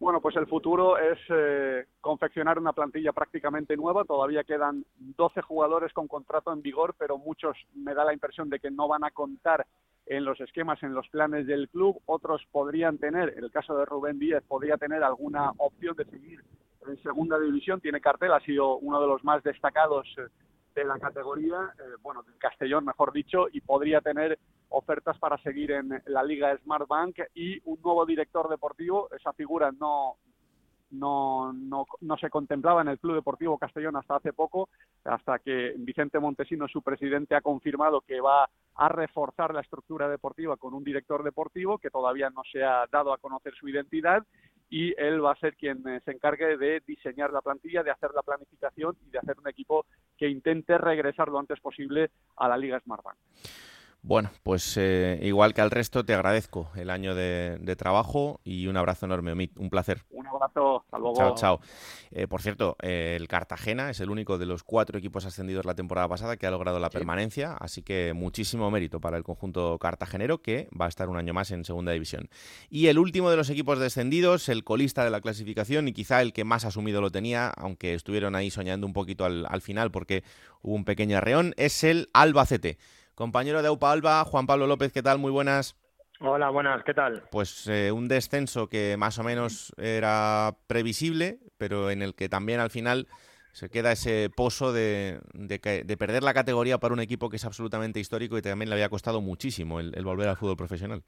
[0.00, 4.04] Bueno, pues el futuro es eh, confeccionar una plantilla prácticamente nueva.
[4.04, 8.60] Todavía quedan 12 jugadores con contrato en vigor, pero muchos me da la impresión de
[8.60, 9.66] que no van a contar
[10.06, 12.00] en los esquemas, en los planes del club.
[12.06, 16.44] Otros podrían tener, en el caso de Rubén Díez, podría tener alguna opción de seguir
[16.86, 17.80] en segunda división.
[17.80, 20.28] Tiene cartel, ha sido uno de los más destacados eh,
[20.76, 24.38] de la categoría, eh, bueno, del Castellón, mejor dicho, y podría tener
[24.70, 29.08] ofertas para seguir en la Liga Smartbank y un nuevo director deportivo.
[29.14, 30.16] Esa figura no,
[30.90, 34.68] no, no, no, se contemplaba en el Club Deportivo Castellón hasta hace poco,
[35.04, 40.56] hasta que Vicente Montesino, su presidente, ha confirmado que va a reforzar la estructura deportiva
[40.56, 44.24] con un director deportivo que todavía no se ha dado a conocer su identidad
[44.70, 48.10] y él va a ser quien eh, se encargue de diseñar la plantilla, de hacer
[48.14, 52.56] la planificación y de hacer un equipo que intente regresar lo antes posible a la
[52.56, 53.16] Liga Smartbank.
[54.02, 58.76] Bueno, pues eh, igual que al resto, te agradezco el año de, trabajo y un
[58.76, 59.50] abrazo enorme, Omid.
[59.56, 60.04] Un placer.
[60.10, 61.16] Un abrazo, hasta luego.
[61.16, 61.60] Chao, chao.
[62.10, 66.08] Eh, por cierto, el Cartagena es el único de los cuatro equipos ascendidos la temporada
[66.08, 70.68] pasada que ha logrado la permanencia, así que muchísimo mérito para el conjunto cartagenero que
[70.80, 72.30] va a estar un año más en segunda división.
[72.70, 76.32] Y el último de los equipos descendidos, el colista de la clasificación y quizá el
[76.32, 80.24] que más asumido lo tenía, aunque estuvieron ahí soñando un poquito al, al final porque
[80.62, 82.78] hubo un pequeño arreón, es el Albacete.
[83.18, 85.18] Compañero de Aupa Alba, Juan Pablo López, ¿qué tal?
[85.18, 85.76] Muy buenas.
[86.20, 87.24] Hola, buenas, ¿qué tal?
[87.32, 92.60] Pues eh, un descenso que más o menos era previsible, pero en el que también
[92.60, 93.08] al final
[93.50, 95.18] se queda ese pozo de,
[95.98, 99.20] perder la categoría para un equipo que es absolutamente histórico y también le había costado
[99.20, 101.02] muchísimo el, volver al fútbol profesional.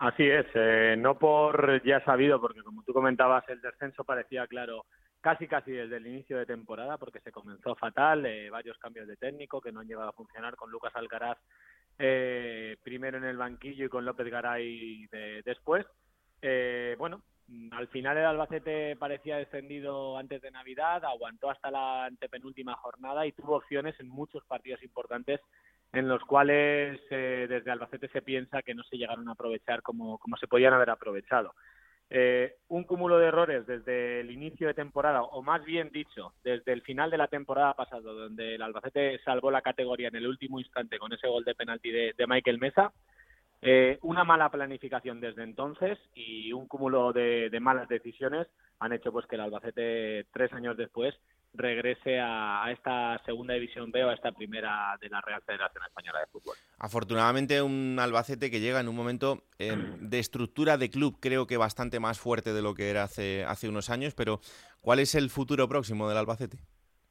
[0.00, 4.84] Así es, eh, no por ya sabido, porque como tú comentabas, el descenso parecía claro
[5.26, 9.16] casi casi desde el inicio de temporada porque se comenzó fatal, eh, varios cambios de
[9.16, 11.36] técnico que no han llevado a funcionar con Lucas Alcaraz
[11.98, 15.08] eh, primero en el banquillo y con López Garay
[15.44, 15.84] después.
[16.40, 17.22] Eh, bueno,
[17.72, 23.32] al final el Albacete parecía descendido antes de Navidad, aguantó hasta la antepenúltima jornada y
[23.32, 25.40] tuvo opciones en muchos partidos importantes
[25.92, 30.36] en los cuales desde Albacete se piensa que no se llegaron a aprovechar como, como
[30.36, 31.52] se podían haber aprovechado.
[32.08, 36.72] Eh, un cúmulo de errores desde el inicio de temporada, o más bien dicho, desde
[36.72, 40.60] el final de la temporada pasada, donde el Albacete salvó la categoría en el último
[40.60, 42.92] instante con ese gol de penalti de, Michael Mesa.
[43.68, 48.46] Eh, una mala planificación desde entonces y un cúmulo de, malas decisiones
[48.78, 51.16] han hecho pues que el Albacete tres años después
[51.52, 56.20] regrese a, esta segunda división B o a esta primera de la Real Federación Española
[56.20, 56.54] de Fútbol.
[56.78, 61.56] Afortunadamente un Albacete que llega en un momento eh, de estructura de club creo que
[61.56, 64.38] bastante más fuerte de lo que era hace, hace unos años, pero
[64.80, 66.58] ¿cuál es el futuro próximo del Albacete?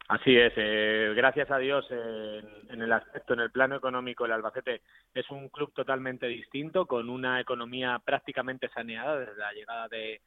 [0.08, 4.82] Así es, eh, gracias a Dios en, el aspecto, en el plano económico, el Albacete
[5.16, 10.22] es un club totalmente distinto, con una economía prácticamente saneada desde la llegada de,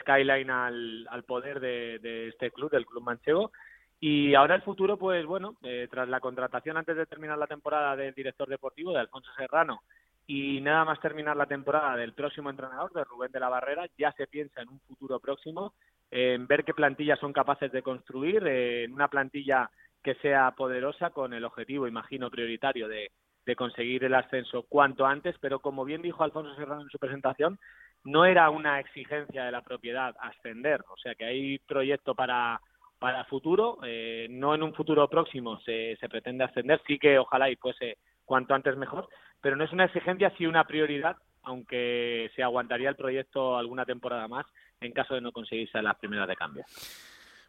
[0.00, 3.52] Skyline al, al poder de, este club, del club manchego.
[3.98, 7.96] Y ahora el futuro, pues bueno, eh, tras la contratación antes de terminar la temporada
[7.96, 9.82] del director deportivo, de Alfonso Serrano,
[10.26, 14.12] y nada más terminar la temporada del próximo entrenador, de Rubén de la Barrera, ya
[14.12, 15.72] se piensa en un futuro próximo,
[16.12, 19.70] en ver qué plantillas son capaces de construir, en una plantilla
[20.02, 23.10] que sea poderosa con el objetivo, imagino, prioritario de,
[23.46, 27.58] de conseguir el ascenso cuanto antes, pero como bien dijo Alfonso Serrano en su presentación,
[28.04, 32.60] no era una exigencia de la propiedad ascender, o sea que hay proyecto para
[32.98, 37.50] para futuro, eh, no en un futuro próximo se, se pretende ascender, sí que ojalá
[37.50, 39.08] y fuese cuanto antes mejor,
[39.40, 44.28] pero no es una exigencia, sí una prioridad, aunque se aguantaría el proyecto alguna temporada
[44.28, 44.46] más
[44.84, 46.64] en caso de no conseguirse las primeras de cambio.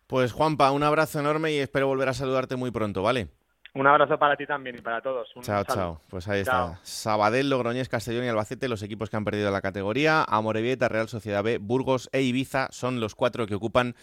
[0.08, 3.30] Pues Juanpa, un abrazo enorme y espero volver a saludarte muy pronto, ¿vale?
[3.76, 5.34] Un abrazo para ti también y para todos.
[5.42, 6.02] chao, chao.
[6.10, 6.80] Pues ahí está.
[6.84, 10.24] Sabadell, Logroñés, Castellón y Albacete, los equipos que han perdido la categoría.
[10.24, 13.96] Amorebieta, Real Sociedad B, Burgos e Ibiza son los cuatro que ocupan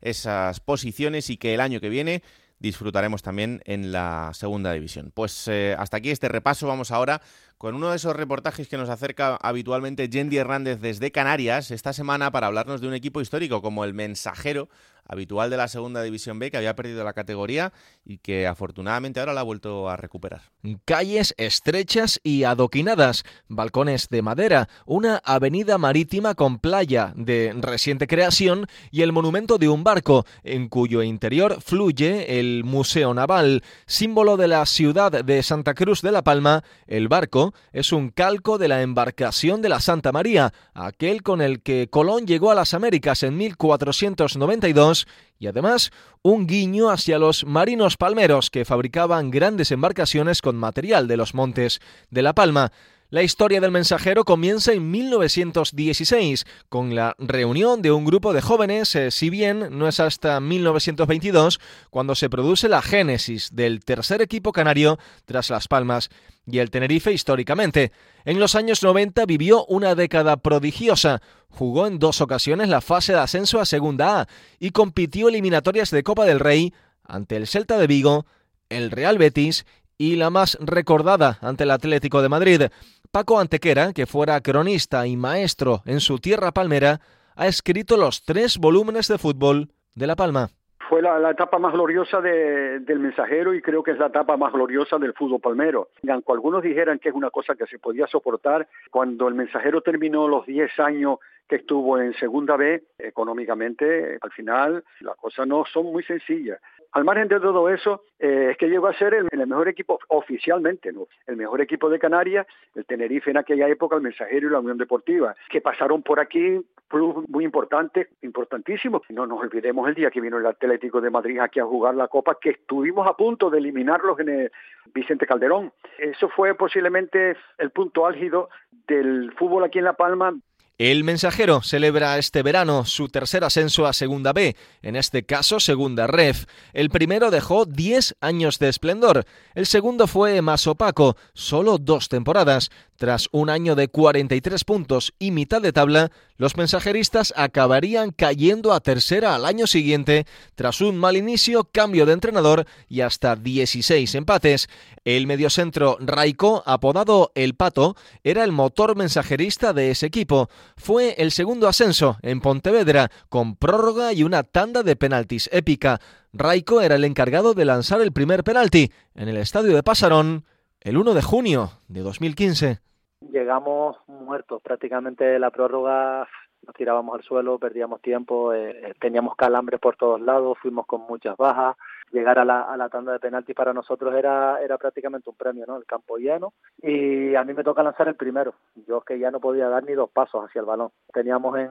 [0.00, 2.22] esas posiciones y que el año que viene
[2.58, 5.12] disfrutaremos también en la segunda división.
[5.14, 6.66] Pues eh, hasta aquí este repaso.
[6.66, 7.20] Vamos ahora
[7.56, 12.30] con uno de esos reportajes que nos acerca habitualmente Yendi Hernández desde Canarias esta semana
[12.30, 14.68] para hablarnos de un equipo histórico como el Mensajero,
[15.08, 17.72] habitual de la segunda división B, que había perdido la categoría
[18.04, 20.42] y que afortunadamente ahora la ha vuelto a recuperar.
[20.84, 28.66] Calles estrechas y adoquinadas, balcones de madera, una avenida marítima con playa de reciente creación
[28.90, 34.48] y el monumento de un barco, en cuyo interior fluye el Museo Naval, símbolo de
[34.48, 36.62] la ciudad de Santa Cruz de la Palma.
[36.86, 41.62] El barco es un calco de la embarcación de la Santa María, aquel con el
[41.62, 44.97] que Colón llegó a las Américas en 1492
[45.38, 45.92] y además
[46.22, 51.80] un guiño hacia los marinos palmeros que fabricaban grandes embarcaciones con material de los montes
[52.10, 52.72] de La Palma.
[53.10, 58.94] La historia del mensajero comienza en 1916 con la reunión de un grupo de jóvenes,
[58.96, 64.52] eh, si bien no es hasta 1922 cuando se produce la génesis del tercer equipo
[64.52, 66.10] canario tras Las Palmas
[66.44, 67.92] y el Tenerife históricamente.
[68.26, 73.20] En los años 90 vivió una década prodigiosa, jugó en dos ocasiones la fase de
[73.20, 74.28] ascenso a Segunda A
[74.58, 78.26] y compitió eliminatorias de Copa del Rey ante el Celta de Vigo,
[78.68, 79.64] el Real Betis
[79.98, 82.62] y la más recordada ante el Atlético de Madrid.
[83.10, 87.00] Paco Antequera, que fuera cronista y maestro en su tierra palmera,
[87.36, 90.50] ha escrito los tres volúmenes de fútbol de La Palma
[90.88, 94.98] fue la, etapa más gloriosa del mensajero y creo que es la etapa más gloriosa
[94.98, 95.88] del fútbol palmero.
[96.08, 100.26] Aunque algunos dijeran que es una cosa que se podía soportar, cuando el mensajero terminó
[100.28, 105.86] los 10 años que estuvo en Segunda B, económicamente, al final las cosas no son
[105.86, 106.58] muy sencillas.
[106.92, 110.90] Al margen de todo eso, eh, es que llegó a ser el, mejor equipo oficialmente,
[110.92, 111.06] ¿no?
[111.26, 114.78] el mejor equipo de Canarias, el Tenerife en aquella época, el Mensajero y la Unión
[114.78, 119.02] Deportiva, que pasaron por aquí clubes muy importantes, importantísimos.
[119.10, 122.08] No nos olvidemos el día que vino el Atlético de Madrid aquí a jugar la
[122.08, 124.52] Copa, que estuvimos a punto de eliminarlos en el
[124.94, 125.72] Vicente Calderón.
[125.98, 128.48] Eso fue posiblemente el punto álgido
[128.86, 130.34] del fútbol aquí en La Palma
[130.78, 136.06] el mensajero celebra este verano su tercer ascenso a Segunda B, en este caso Segunda
[136.06, 136.44] Ref.
[136.72, 139.26] El primero dejó 10 años de esplendor,
[139.56, 142.70] el segundo fue más opaco, solo dos temporadas.
[142.98, 148.80] Tras un año de 43 puntos y mitad de tabla, los mensajeristas acabarían cayendo a
[148.80, 150.26] tercera al año siguiente
[150.56, 154.68] tras un mal inicio, cambio de entrenador y hasta 16 empates.
[155.04, 157.94] El mediocentro Raico, apodado El Pato,
[158.24, 160.50] era el motor mensajerista de ese equipo.
[160.76, 166.00] Fue el segundo ascenso en Pontevedra, con prórroga y una tanda de penaltis épica.
[166.32, 170.44] Raico era el encargado de lanzar el primer penalti en el estadio de Pasarón
[170.80, 172.87] el 1 de junio de 2015.
[173.20, 176.28] Llegamos muertos, prácticamente la prórroga
[176.66, 181.36] nos tirábamos al suelo, perdíamos tiempo, eh, teníamos calambres por todos lados, fuimos con muchas
[181.36, 181.76] bajas.
[182.10, 185.76] Llegar a la, a tanda de penalti para nosotros era, era prácticamente un premio, ¿no?
[185.76, 186.54] El campo lleno.
[186.82, 188.54] Y a mí me toca lanzar el primero.
[188.86, 190.90] Yo que ya no podía dar ni dos pasos hacia el balón.
[191.12, 191.70] Teníamos en,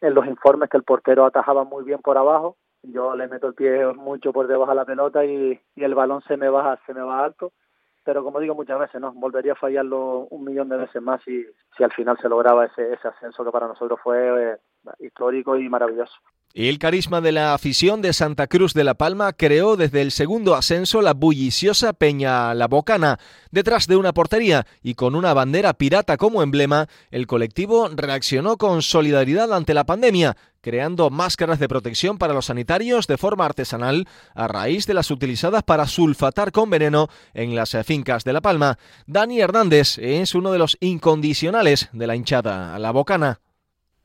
[0.00, 2.56] en los informes que el portero atajaba muy bien por abajo.
[2.82, 6.22] Yo le meto el pie mucho por debajo de la pelota y, y el balón
[6.22, 7.52] se me baja, se me va alto
[8.08, 11.44] pero como digo muchas veces, no volvería a fallarlo un millón de veces más si,
[11.76, 14.56] si al final se lograba ese, ese ascenso que para nosotros fue eh,
[15.00, 16.14] histórico y maravilloso.
[16.54, 20.54] El carisma de la afición de Santa Cruz de la Palma creó desde el segundo
[20.54, 23.20] ascenso la bulliciosa Peña La Bocana.
[23.50, 28.80] Detrás de una portería y con una bandera pirata como emblema, el colectivo reaccionó con
[28.80, 34.48] solidaridad ante la pandemia, creando máscaras de protección para los sanitarios de forma artesanal a
[34.48, 38.78] raíz de las utilizadas para sulfatar con veneno en las fincas de La Palma.
[39.06, 43.38] Dani Hernández es uno de los incondicionales de la hinchada La Bocana.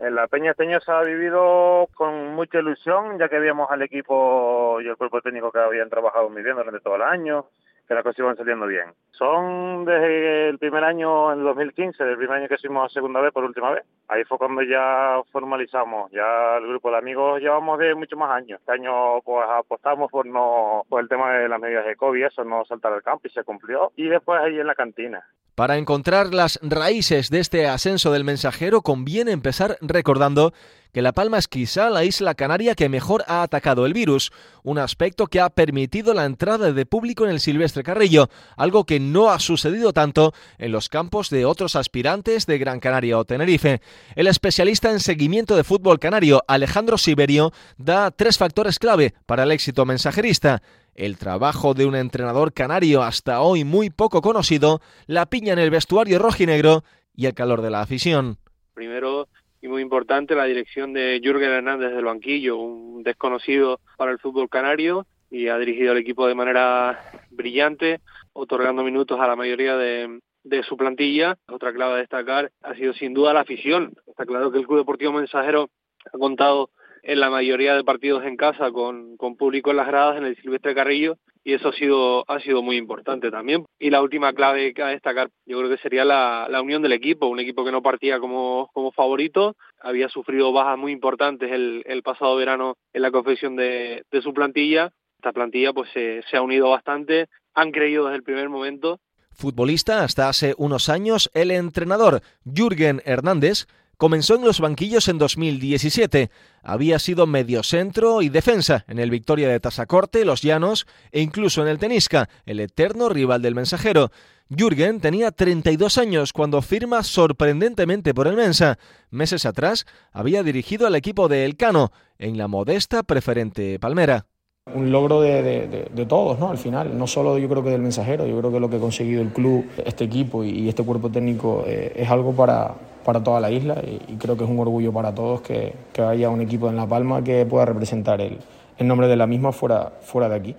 [0.04, 3.84] En la Peña este año se ha vivido con mucha ilusión, ya que habíamos al
[3.84, 7.46] equipo y el cuerpo técnico que habían trabajado muy bien durante todo el año,
[7.88, 8.94] que las cosas iban saliendo bien.
[9.12, 13.32] Son desde el primer año, en el 2015, el primer año que hicimos segunda vez
[13.32, 13.84] por última vez.
[14.08, 18.60] Ahí fue cuando ya formalizamos, ya el grupo de amigos llevamos de muchos más años.
[18.60, 22.44] Este año pues apostamos por no por el tema de las medidas de COVID, eso
[22.44, 23.92] no saltar al campo y se cumplió.
[23.96, 25.24] Y después ahí en la cantina.
[25.56, 30.52] Para encontrar las raíces de este ascenso del mensajero conviene empezar recordando
[30.94, 34.32] que La Palma es quizá la isla canaria que mejor ha atacado el virus,
[34.62, 39.00] un aspecto que ha permitido la entrada de público en el Silvestre Carrillo, algo que
[39.00, 43.82] no ha sucedido tanto en los campos de otros aspirantes de Gran Canaria o Tenerife.
[44.16, 49.52] El especialista en seguimiento de fútbol canario Alejandro Siberio da tres factores clave para el
[49.52, 50.62] éxito mensajerista
[50.96, 55.72] el trabajo de un entrenador canario hasta hoy muy poco conocido, la piña en el
[55.72, 56.84] vestuario rojinegro
[57.16, 58.38] y el calor de la afición.
[58.74, 59.28] Primero
[59.64, 64.50] y muy importante la dirección de Jürgen Hernández del banquillo, un desconocido para el fútbol
[64.50, 67.00] canario y ha dirigido al equipo de manera
[67.30, 68.02] brillante,
[68.34, 71.38] otorgando minutos a la mayoría de, de su plantilla.
[71.48, 73.94] Otra clave a destacar ha sido sin duda la afición.
[74.06, 75.70] Está claro que el Club Deportivo Mensajero
[76.14, 76.70] ha contado
[77.04, 80.36] en la mayoría de partidos en casa con, con público en las gradas en el
[80.38, 83.66] Silvestre Carrillo y eso ha sido, ha sido muy importante también.
[83.78, 87.28] Y la última clave a destacar yo creo que sería la, la unión del equipo,
[87.28, 92.02] un equipo que no partía como, como favorito, había sufrido bajas muy importantes el, el
[92.02, 94.92] pasado verano en la confección de, de su plantilla.
[95.18, 99.00] Esta plantilla pues se, se ha unido bastante, han creído desde el primer momento
[99.36, 103.66] futbolista hasta hace unos años, el entrenador Jürgen Hernández
[103.98, 106.32] Comenzó en los banquillos en 2017.
[106.64, 111.68] Había sido mediocentro y defensa en el Victoria de Tasacorte, Los Llanos e incluso en
[111.68, 114.12] el Tenisca, el eterno rival del mensajero.
[114.50, 118.78] Jürgen tenía 32 años cuando firma sorprendentemente por el Mensa.
[119.10, 124.26] Meses atrás había dirigido al equipo de Elcano en la modesta preferente Palmera.
[124.72, 126.50] Un logro de, todos, ¿no?
[126.50, 128.80] Al final, no solo yo creo que del mensajero, yo creo que lo que ha
[128.80, 133.42] conseguido el club, este equipo y, este cuerpo técnico eh, es algo para, para toda
[133.42, 136.78] la isla y, creo que es un orgullo para todos que, haya un equipo en
[136.78, 138.40] La Palma que pueda representar el,
[138.78, 140.56] el nombre de la misma fuera, fuera de aquí.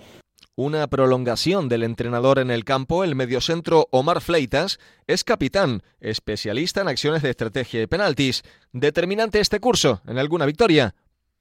[0.55, 6.89] una prolongación del entrenador en el campo, el mediocentro Omar Fleitas es capitán, especialista en
[6.89, 8.43] acciones de estrategia y penaltis.
[8.71, 10.95] Determinante este curso en alguna victoria.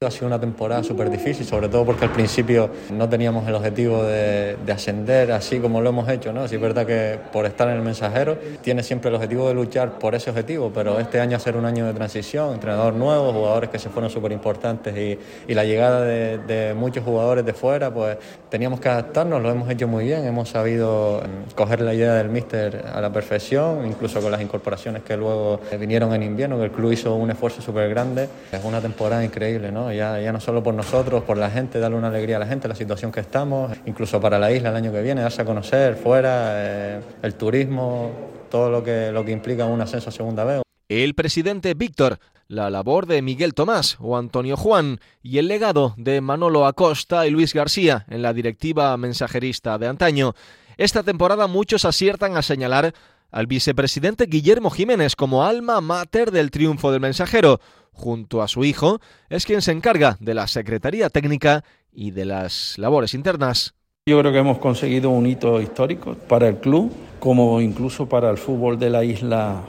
[0.04, 4.02] Ha sido una temporada súper difícil, sobre todo porque al principio no teníamos el objetivo
[4.02, 6.32] de, ascender así como lo hemos hecho.
[6.32, 6.46] ¿no?
[6.46, 9.98] Sí es verdad que por estar en el mensajero tiene siempre el objetivo de luchar
[9.98, 13.78] por ese objetivo, pero este año ser un año de transición, entrenador nuevo, jugadores que
[13.78, 15.18] se fueron súper importantes y,
[15.50, 18.18] y, la llegada de, de, muchos jugadores de fuera, pues
[18.50, 22.28] teníamos que adaptarnos, lo hemos hecho muy bien, hemos sabido mm, coger la idea del
[22.28, 26.72] míster a la perfección, incluso con las incorporaciones que luego vinieron en invierno, que el
[26.72, 28.28] club hizo un esfuerzo súper grande.
[28.52, 29.83] Es una temporada increíble, ¿no?
[29.92, 32.68] Ya, ya no solo por nosotros, por la gente, darle una alegría a la gente,
[32.68, 35.96] la situación que estamos, incluso para la isla el año que viene, darse a conocer
[35.96, 38.10] fuera, eh, el turismo,
[38.50, 40.62] todo lo que, lo que implica un ascenso a segunda vez.
[40.88, 46.20] El presidente Víctor, la labor de Miguel Tomás o Antonio Juan y el legado de
[46.20, 50.34] Manolo Acosta y Luis García en la directiva mensajerista de antaño.
[50.76, 52.92] Esta temporada muchos aciertan a señalar
[53.30, 57.60] al vicepresidente Guillermo Jiménez como alma mater del triunfo del mensajero.
[57.94, 62.76] Junto a su hijo, es quien se encarga de la Secretaría Técnica y de las
[62.76, 63.74] labores internas.
[64.06, 68.36] Yo creo que hemos conseguido un hito histórico para el club, como incluso para el
[68.36, 69.62] fútbol de la isla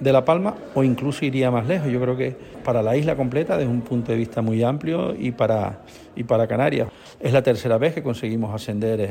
[0.00, 1.92] de La Palma, o incluso iría más lejos.
[1.92, 5.32] Yo creo que para la isla completa, desde un punto de vista muy amplio, y
[5.32, 5.78] para,
[6.48, 6.88] Canarias.
[7.20, 9.10] Es la tercera vez que conseguimos ascender eh,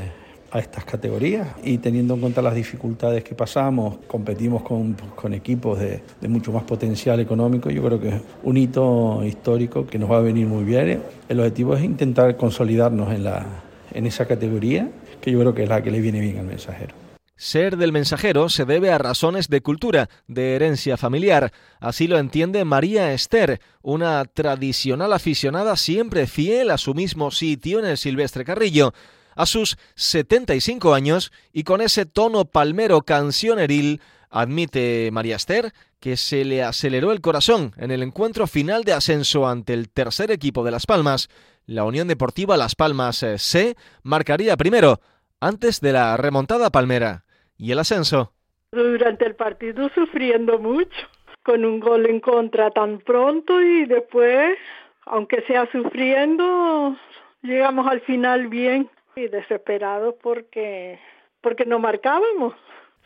[0.52, 6.04] a estas categorías y teniendo en cuenta las dificultades que pasamos, competimos con, equipos de,
[6.20, 10.18] de, mucho más potencial económico, yo creo que es un hito histórico que nos va
[10.18, 11.02] a venir muy bien.
[11.30, 13.46] El objetivo es intentar consolidarnos en, la,
[13.94, 14.90] en esa categoría,
[15.22, 16.96] que yo creo que es la que le viene bien al mensajero.
[17.38, 21.52] Ser del mensajero se debe a razones de cultura, de herencia familiar.
[21.80, 27.86] Así lo entiende María Esther, una tradicional aficionada siempre fiel a su mismo sitio en
[27.86, 28.94] el Silvestre Carrillo
[29.42, 36.46] a sus 75 años y con ese tono palmero cancioneril, admite María Esther que se
[36.46, 40.72] le aceleró el corazón en el encuentro final de ascenso ante el tercer equipo de
[40.72, 41.30] Las Palmas.
[41.66, 45.00] La Unión Deportiva Las Palmas eh, C marcaría primero,
[45.40, 47.24] antes de la remontada palmera.
[47.58, 48.34] ¿Y el ascenso?
[48.72, 50.98] Durante el partido sufriendo mucho,
[51.44, 54.58] con un gol en contra tan pronto y después,
[55.06, 56.96] aunque sea sufriendo,
[57.44, 61.00] llegamos al final bien y desesperados porque
[61.42, 62.54] porque no marcábamos.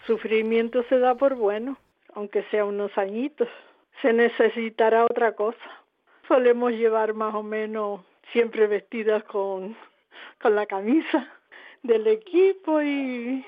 [0.05, 1.77] Sufrimiento se da por bueno,
[2.13, 3.47] aunque sea unos añitos.
[4.01, 5.83] Se necesitará otra cosa.
[6.27, 8.01] Solemos llevar más o menos
[8.31, 9.75] siempre vestidas con,
[10.41, 11.31] con la camisa
[11.83, 13.45] del equipo y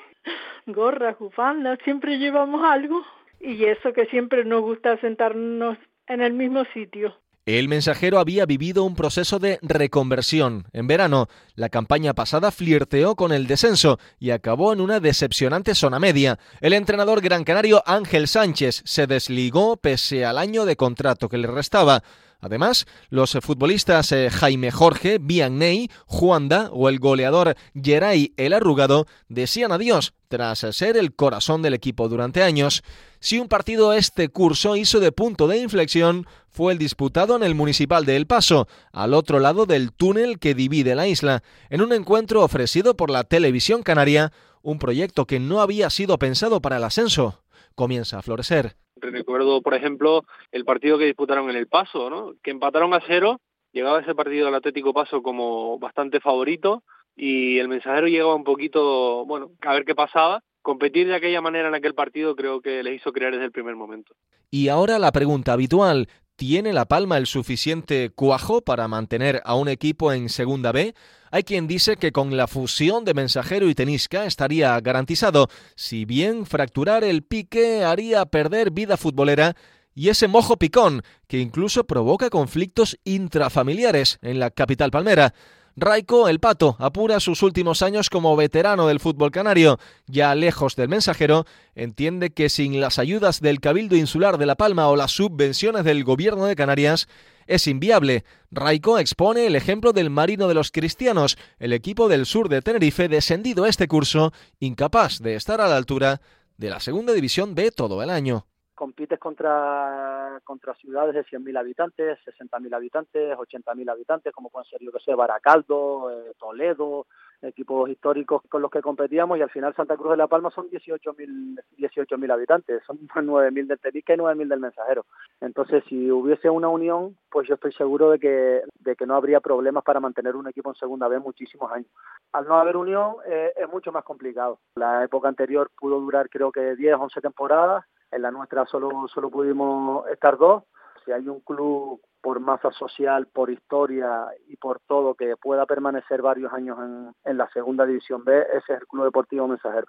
[0.67, 3.03] gorras, bufandas, siempre llevamos algo.
[3.39, 5.77] Y eso que siempre nos gusta sentarnos
[6.07, 7.15] en el mismo sitio.
[7.47, 10.67] El mensajero había vivido un proceso de reconversión.
[10.73, 15.97] En verano, la campaña pasada flirteó con el descenso y acabó en una decepcionante zona
[15.97, 16.39] media.
[16.59, 21.47] El entrenador gran canario Ángel Sánchez se desligó pese al año de contrato que le
[21.47, 22.03] restaba.
[22.39, 29.71] Además, los futbolistas eh, Jaime Jorge, Vianney, Juanda o el goleador Geray el Arrugado decían
[29.71, 32.83] adiós tras ser el corazón del equipo durante años.
[33.19, 37.55] Si un partido este curso hizo de punto de inflexión, fue el disputado en el
[37.55, 41.93] Municipal de El Paso, al otro lado del túnel que divide la isla, en un
[41.93, 44.31] encuentro ofrecido por la televisión canaria,
[44.61, 47.41] un proyecto que no había sido pensado para el ascenso.
[47.77, 48.75] Comienza a florecer.
[48.95, 52.33] Recuerdo, por ejemplo, el partido que disputaron en El Paso, ¿no?
[52.41, 53.39] que empataron a cero,
[53.71, 56.81] llegaba ese partido al Atlético Paso como bastante favorito
[57.15, 60.41] y el mensajero llegaba un poquito, bueno, a ver qué pasaba.
[60.63, 63.75] Competir de aquella manera en aquel partido creo que les hizo creer desde el primer
[63.75, 64.15] momento.
[64.49, 69.67] Y ahora la pregunta habitual, ¿tiene La Palma el suficiente cuajo para mantener a un
[69.67, 70.93] equipo en Segunda B?
[71.31, 76.45] Hay quien dice que con la fusión de Mensajero y Tenisca estaría garantizado, si bien
[76.45, 79.55] fracturar el pique haría perder vida futbolera
[79.95, 85.33] y ese mojo picón que incluso provoca conflictos intrafamiliares en la capital palmera.
[85.79, 89.77] Raico El Pato apura sus últimos años como veterano del fútbol canario.
[90.07, 94.87] Ya lejos del mensajero, entiende que sin las ayudas del Cabildo Insular de La Palma
[94.89, 97.07] o las subvenciones del Gobierno de Canarias,
[97.45, 98.25] es inviable.
[98.49, 103.07] Raico expone el ejemplo del Marino de los Cristianos, el equipo del sur de Tenerife
[103.07, 106.21] descendido este curso, incapaz de estar a la altura
[106.57, 108.47] de la segunda división B todo el año
[108.77, 114.91] compites contra, contra ciudades de 100.000 habitantes, 60.000 habitantes, 80.000 habitantes, como pueden ser, yo
[114.91, 117.07] que sé, Baracaldo, eh, Toledo,
[117.41, 120.69] equipos históricos con los que competíamos y al final Santa Cruz de la Palma son
[120.69, 125.05] 18.000 18.000 habitantes, son 9.000 del Tenerife y 9.000 del Mensajero.
[125.41, 129.39] Entonces, si hubiese una unión, pues yo estoy seguro de que, de que no habría
[129.39, 131.89] problemas para mantener un equipo en segunda vez muchísimos años.
[132.31, 134.59] Al no haber unión eh, es mucho más complicado.
[134.75, 139.29] La época anterior pudo durar creo que 10, 11 temporadas, en la nuestra solo, solo
[139.29, 140.63] pudimos estar dos.
[141.05, 146.21] Si hay un club por masa social, por historia y por todo que pueda permanecer
[146.21, 149.87] varios años en, en la segunda división B, ese es el Club Deportivo Mensajero.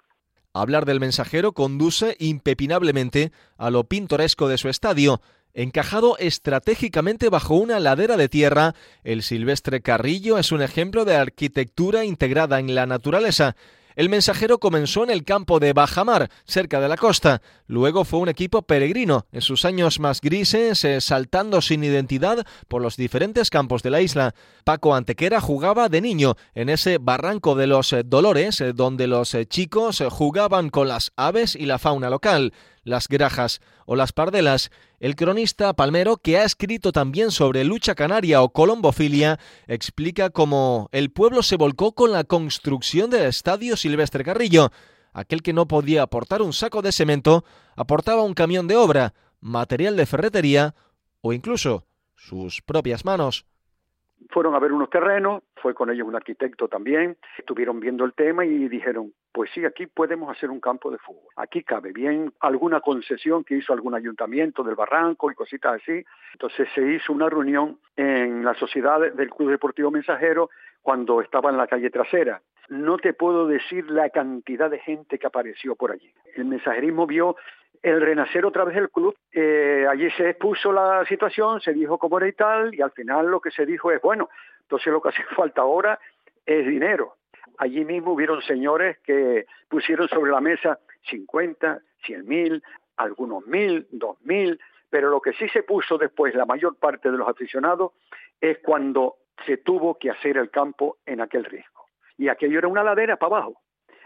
[0.53, 5.21] Hablar del mensajero conduce impepinablemente a lo pintoresco de su estadio.
[5.53, 12.05] Encajado estratégicamente bajo una ladera de tierra, el Silvestre Carrillo es un ejemplo de arquitectura
[12.05, 13.55] integrada en la naturaleza.
[13.99, 17.41] El mensajero comenzó en el campo de Bajamar, cerca de la costa.
[17.67, 22.81] Luego fue un equipo peregrino, en sus años más grises, eh, saltando sin identidad por
[22.81, 24.33] los diferentes campos de la isla.
[24.63, 29.35] Paco Antequera jugaba de niño en ese barranco de los eh, Dolores, eh, donde los
[29.49, 32.53] chicos jugaban con las aves y la fauna local
[32.89, 38.41] las grajas o las pardelas, el cronista palmero, que ha escrito también sobre lucha canaria
[38.41, 39.37] o colombofilia,
[39.67, 44.69] explica cómo el pueblo se volcó con la construcción del Estadio Silvestre Carrillo.
[45.13, 47.43] Aquel que no podía aportar un saco de cemento,
[47.75, 50.75] aportaba un camión de obra, material de ferretería
[51.21, 51.85] o incluso
[52.15, 53.45] sus propias manos
[54.29, 58.45] fueron a ver unos terrenos, fue con ellos un arquitecto también, estuvieron viendo el tema
[58.45, 61.27] y dijeron, pues sí, aquí podemos hacer un campo de fútbol.
[61.35, 66.03] Aquí cabe bien alguna concesión que hizo algún ayuntamiento del barranco y cositas así.
[66.33, 70.49] Entonces se hizo una reunión en la sociedad del Club Deportivo Mensajero
[70.81, 72.41] cuando estaba en la calle trasera.
[72.69, 76.11] No te puedo decir la cantidad de gente que apareció por allí.
[76.35, 77.35] El mensajerismo vio
[77.81, 79.15] el renacer otra vez del club.
[79.31, 83.27] Eh, allí se expuso la situación, se dijo cómo era y tal, y al final
[83.27, 84.29] lo que se dijo es, bueno,
[84.61, 85.99] entonces lo que hace falta ahora
[86.45, 87.15] es dinero.
[87.57, 90.79] Allí mismo hubieron señores que pusieron sobre la mesa
[91.09, 92.63] 50, 100 mil,
[92.97, 97.17] algunos mil, dos mil, pero lo que sí se puso después la mayor parte de
[97.17, 97.93] los aficionados
[98.39, 101.85] es cuando se tuvo que hacer el campo en aquel riesgo.
[102.17, 103.61] Y aquello era una ladera para abajo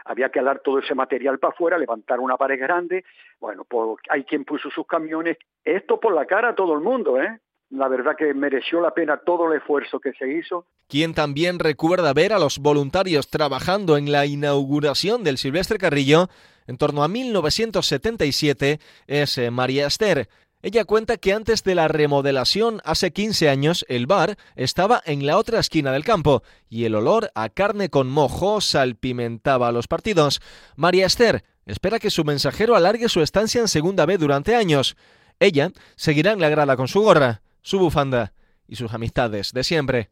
[0.06, 3.06] había que alar todo ese material para afuera, levantar una pared grande.
[3.40, 5.38] Bueno, pues hay quien puso sus camiones.
[5.64, 7.40] Esto por la cara a todo el mundo, ¿eh?
[7.70, 10.68] La verdad que mereció la pena todo el esfuerzo que se hizo.
[10.88, 16.30] Quien también recuerda ver a los voluntarios trabajando en la inauguración del Silvestre Carrillo
[16.68, 20.30] en torno a 1977 es eh, María Esther.
[20.62, 25.38] Ella cuenta que antes de la remodelación hace 15 años el bar estaba en la
[25.38, 30.42] otra esquina del campo y el olor a carne con mojo salpimentaba los partidos.
[30.78, 34.96] María Esther espera que su mensajero alargue su estancia en Segunda B durante años.
[35.38, 38.34] Ella seguirá en la grada con su gorra, su bufanda
[38.68, 40.10] y sus amistades de siempre.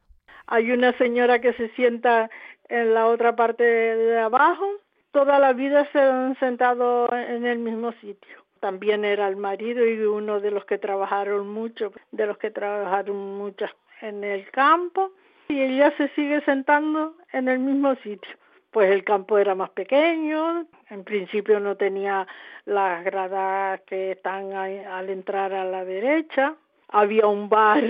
[0.48, 2.32] Hay una señora que se sienta
[2.68, 4.66] en la otra parte de abajo.
[5.12, 10.00] Toda la vida se han sentado en el mismo sitio también era el marido y
[10.00, 13.66] uno de los que trabajaron mucho, de los que trabajaron mucho
[14.02, 15.12] en el campo,
[15.50, 18.38] y ella se sigue sentando en el mismo sitio.
[18.70, 22.26] Pues el campo era más pequeño, en principio no tenía
[22.66, 26.56] las gradas que están al entrar a la derecha,
[26.92, 27.84] había un bar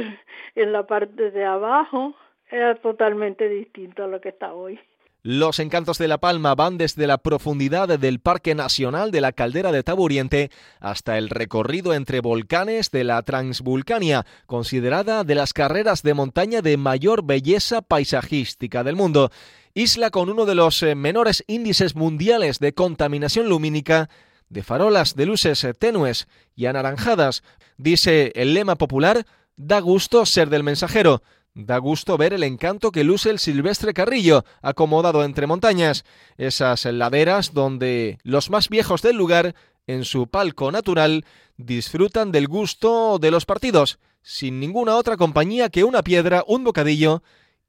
[0.56, 2.14] en la parte de abajo,
[2.50, 4.80] era totalmente distinto a lo que está hoy.
[5.24, 9.72] Los encantos de La Palma van desde la profundidad del Parque Nacional de la Caldera
[9.72, 10.50] de Taburiente
[10.80, 16.76] hasta el recorrido entre volcanes de la Transvulcania, considerada de las carreras de montaña de
[16.78, 19.30] mayor belleza paisajística del mundo.
[19.76, 24.10] Isla con uno de los eh, menores índices mundiales de contaminación lumínica,
[24.52, 27.42] de farolas de luces eh, tenues y anaranjadas.
[27.78, 29.26] Dice el lema popular,
[29.56, 31.24] da gusto ser del mensajero.
[31.54, 36.06] Da gusto ver el encanto que luce el Silvestre Carrillo, acomodado entre montañas,
[36.38, 41.26] esas laderas donde los más viejos del lugar, en su palco natural,
[41.58, 47.22] disfrutan del gusto de los partidos, sin ninguna otra compañía que una piedra, un bocadillo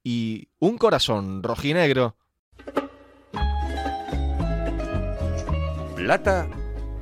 [0.04, 2.14] y un corazón rojinegro.
[5.96, 6.48] Plata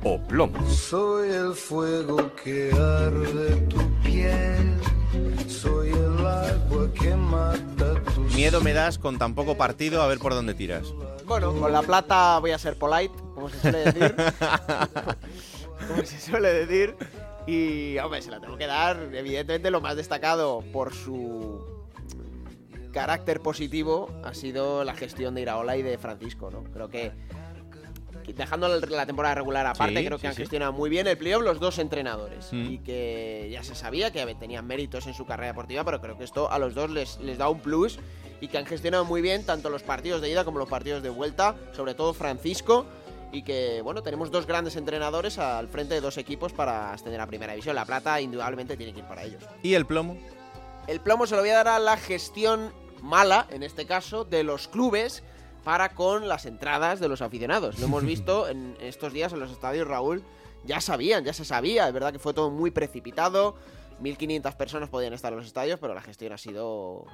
[0.03, 0.69] o plomo.
[0.69, 4.79] Soy el fuego que arde tu piel.
[5.47, 10.19] Soy el agua que mata tus Miedo me das con tan poco partido a ver
[10.19, 10.93] por dónde tiras.
[11.25, 14.15] Bueno, con la plata voy a ser polite, como se suele decir.
[15.87, 16.95] como se suele decir.
[17.47, 21.65] Y, hombre, se la tengo que dar, evidentemente, lo más destacado por su
[22.91, 26.63] carácter positivo ha sido la gestión de Iraola y de Francisco, ¿no?
[26.65, 27.11] Creo que
[28.27, 31.43] dejando la temporada regular aparte, Sí, creo que sí, han gestionado muy bien el playoff
[31.43, 32.51] los dos entrenadores.
[32.51, 32.71] Mm.
[32.71, 36.23] Y que ya se sabía que tenían méritos en su carrera deportiva, pero creo que
[36.23, 37.99] esto a los dos les, les da un plus
[38.41, 41.09] y que han gestionado muy bien tanto los partidos de ida como los partidos de
[41.09, 42.85] vuelta, sobre todo Francisco,
[43.31, 47.27] y que, bueno, tenemos dos grandes entrenadores al frente de dos equipos para ascender a
[47.27, 47.75] Primera División.
[47.75, 49.43] La Plata indudablemente tiene que ir para ellos.
[49.63, 50.17] ¿Y el plomo?
[50.87, 54.43] El plomo se lo voy a dar a la gestión mala, en este caso, de
[54.43, 55.23] los clubes
[55.63, 57.79] para con las entradas de los aficionados.
[57.79, 60.23] Lo hemos visto en estos días en los estadios, Raúl.
[60.65, 61.87] Ya sabían, ya se sabía.
[61.87, 63.55] Es verdad que fue todo muy precipitado.
[64.01, 67.05] 1.500 personas podían estar en los estadios, pero la gestión ha sido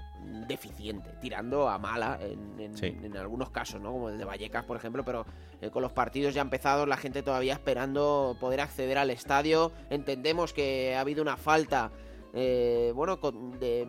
[0.48, 2.98] deficiente, tirando a mala en, en- Sí.
[3.04, 3.92] en algunos casos, ¿no?
[3.92, 5.26] Como el de Vallecas, por ejemplo, pero
[5.62, 9.72] eh, con los partidos ya empezados, la gente todavía esperando poder acceder al estadio.
[9.90, 11.92] Entendemos que ha habido una falta,
[12.34, 13.88] eh, bueno, con- de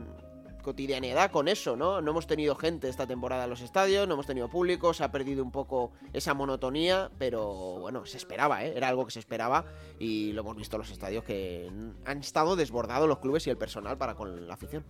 [0.68, 2.02] cotidianidad con eso, ¿no?
[2.02, 5.10] No hemos tenido gente esta temporada en los estadios, no hemos tenido público, se ha
[5.10, 8.74] perdido un poco esa monotonía, pero bueno, se esperaba, ¿eh?
[8.76, 9.64] Era algo que se esperaba
[9.98, 11.70] y lo hemos visto en los estadios que
[12.04, 14.84] han estado desbordados los clubes y el personal para con la afición.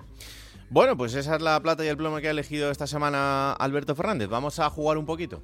[0.68, 3.94] Bueno, pues esa es la plata y el plomo que ha elegido esta semana Alberto
[3.94, 4.28] Fernández.
[4.28, 5.40] Vamos a jugar un poquito.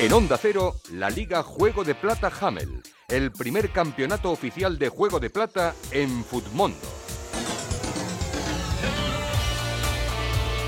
[0.00, 5.20] En Onda Cero, la Liga Juego de Plata Hamel, el primer campeonato oficial de Juego
[5.20, 6.78] de Plata en Futmundo.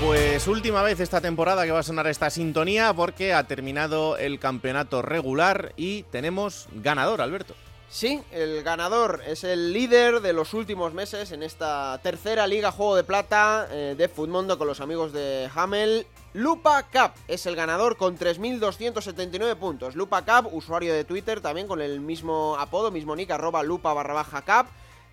[0.03, 4.39] Pues última vez esta temporada que va a sonar esta sintonía porque ha terminado el
[4.39, 7.55] campeonato regular y tenemos ganador, Alberto.
[7.89, 12.97] Sí, el ganador es el líder de los últimos meses en esta tercera liga Juego
[12.97, 16.05] de Plata eh, de Futmundo con los amigos de Hamel.
[16.33, 19.95] Lupa Cup es el ganador con 3.279 puntos.
[19.95, 24.13] Lupa Cup, usuario de Twitter también con el mismo apodo, mismo nick, arroba lupa barra
[24.13, 24.67] baja cap,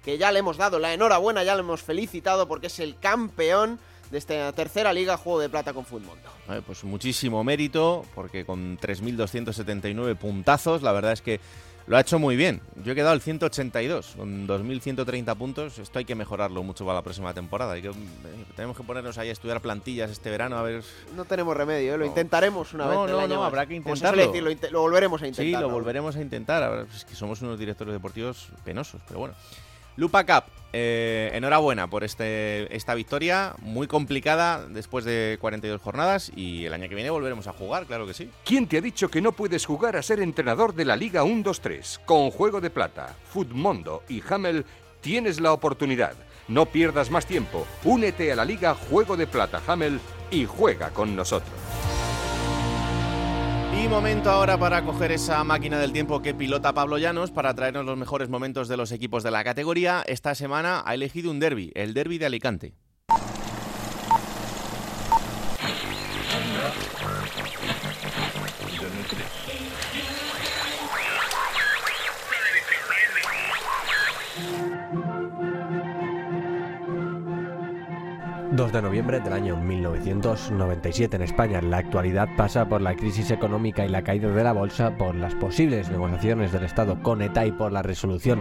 [0.04, 3.78] que ya le hemos dado la enhorabuena, ya le hemos felicitado porque es el campeón
[4.10, 6.28] de esta tercera liga Juego de Plata con Futmundo.
[6.50, 11.40] Eh, Pues muchísimo mérito porque con 3.279 puntazos, la verdad es que
[11.86, 12.60] lo ha hecho muy bien.
[12.82, 15.78] Yo he quedado el 182, con 2.130 puntos.
[15.78, 17.72] Esto hay que mejorarlo mucho para la próxima temporada.
[17.74, 17.92] Hay que, eh,
[18.56, 20.82] tenemos que ponernos ahí a estudiar plantillas este verano a ver
[21.14, 21.98] No tenemos remedio, ¿eh?
[21.98, 23.12] lo intentaremos una No, vez.
[23.12, 23.46] no, no, más.
[23.46, 24.26] habrá que intentarlo.
[24.26, 25.44] decir, lo, lo volveremos a intentar.
[25.60, 26.86] Sí, lo volveremos a intentar.
[26.94, 29.34] Es que somos unos directores deportivos penosos, pero bueno.
[29.96, 36.64] Lupa Cup, eh, enhorabuena por este, esta victoria, muy complicada después de 42 jornadas y
[36.64, 38.28] el año que viene volveremos a jugar, claro que sí.
[38.44, 42.00] ¿Quién te ha dicho que no puedes jugar a ser entrenador de la Liga 1-2-3?
[42.04, 44.64] Con Juego de Plata, Futmundo y Hamel
[45.00, 46.14] tienes la oportunidad.
[46.48, 47.66] No pierdas más tiempo.
[47.84, 51.54] Únete a la Liga Juego de Plata Hamel y juega con nosotros.
[53.76, 57.84] Y momento ahora para coger esa máquina del tiempo que pilota Pablo Llanos para traernos
[57.84, 60.02] los mejores momentos de los equipos de la categoría.
[60.06, 62.74] Esta semana ha elegido un derby, el derby de Alicante.
[78.54, 81.60] ...2 de noviembre del año 1997 en España.
[81.60, 85.34] La actualidad pasa por la crisis económica y la caída de la bolsa, por las
[85.34, 88.40] posibles negociaciones del Estado con ETA y por la resolución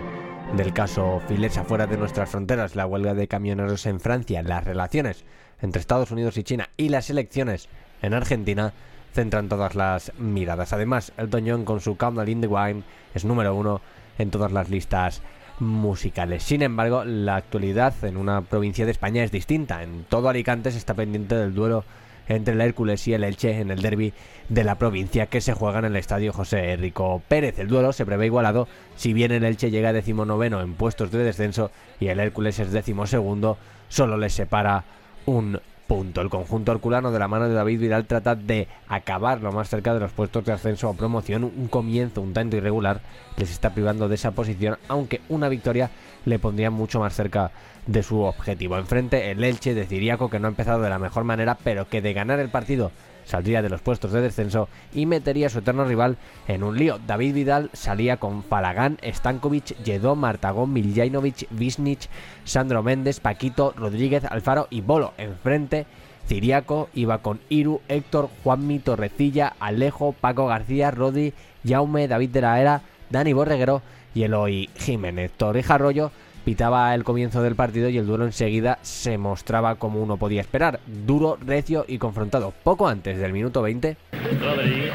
[0.55, 5.26] del caso Filesa fuera de nuestras fronteras, la huelga de camioneros en Francia, las relaciones
[5.64, 7.68] entre Estados Unidos y China y las elecciones
[8.03, 8.72] en Argentina
[9.16, 10.74] centran todas las miradas.
[10.74, 12.84] Además, Elton John con su Countdown in the Wine
[13.16, 13.82] es número uno
[14.20, 15.24] en todas las listas
[15.66, 16.43] musicales.
[16.43, 19.84] Sin embargo, la actualidad en una provincia de España es distinta.
[19.84, 21.84] En todo Alicante se está pendiente del duelo
[22.28, 24.14] entre el Hércules y el Elche en el derby
[24.49, 27.59] de la provincia que se juega en el estadio José Rico Pérez.
[27.59, 31.72] El duelo se prevé igualado si bien el Elche llega decimonoveno en puestos de descenso
[31.99, 33.57] y el Hércules es decimosegundo,
[33.89, 34.84] solo les separa
[35.26, 36.22] un punto.
[36.22, 39.94] El conjunto herculano de la mano de David Vidal trata de acabar lo más cerca
[39.94, 41.44] de los puestos de ascenso o promoción.
[41.44, 43.02] Un comienzo un tanto irregular
[43.38, 45.90] les está privando de esa posición, aunque una victoria
[46.26, 47.52] le pondría mucho más cerca
[47.86, 48.78] de su objetivo.
[48.78, 52.02] Enfrente el Elche de Ciriaco que no ha empezado de la mejor manera, pero que
[52.02, 52.92] de ganar el partido
[53.26, 56.18] saldría de los puestos de descenso y metería a su eterno rival
[56.48, 57.00] en un lío.
[57.06, 62.10] David Vidal salía con Falagán, Stankovic, Lledó, Martagón, Miljanovic, Visnich,
[62.44, 65.14] Sandro Méndez, Paquito, Rodríguez, Alfaro y Bolo.
[65.18, 65.86] Enfrente,
[66.28, 71.34] Ciriaco iba con Iru, Héctor, Juanmi, Torrecilla, Alejo, Paco García, Rodri,
[71.68, 73.82] Jaume, David de la Era, Dani Borreguero
[74.14, 75.32] y Eloy Jiménez.
[75.36, 76.12] Torrija Arroyo
[76.45, 80.80] pitaba el comienzo del partido y el duelo enseguida se mostraba como uno podía esperar,
[80.86, 82.53] duro, recio y confrontado.
[82.64, 83.98] Poco antes del minuto 20,
[84.41, 84.91] Rodri.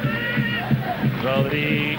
[1.22, 1.98] Rodri.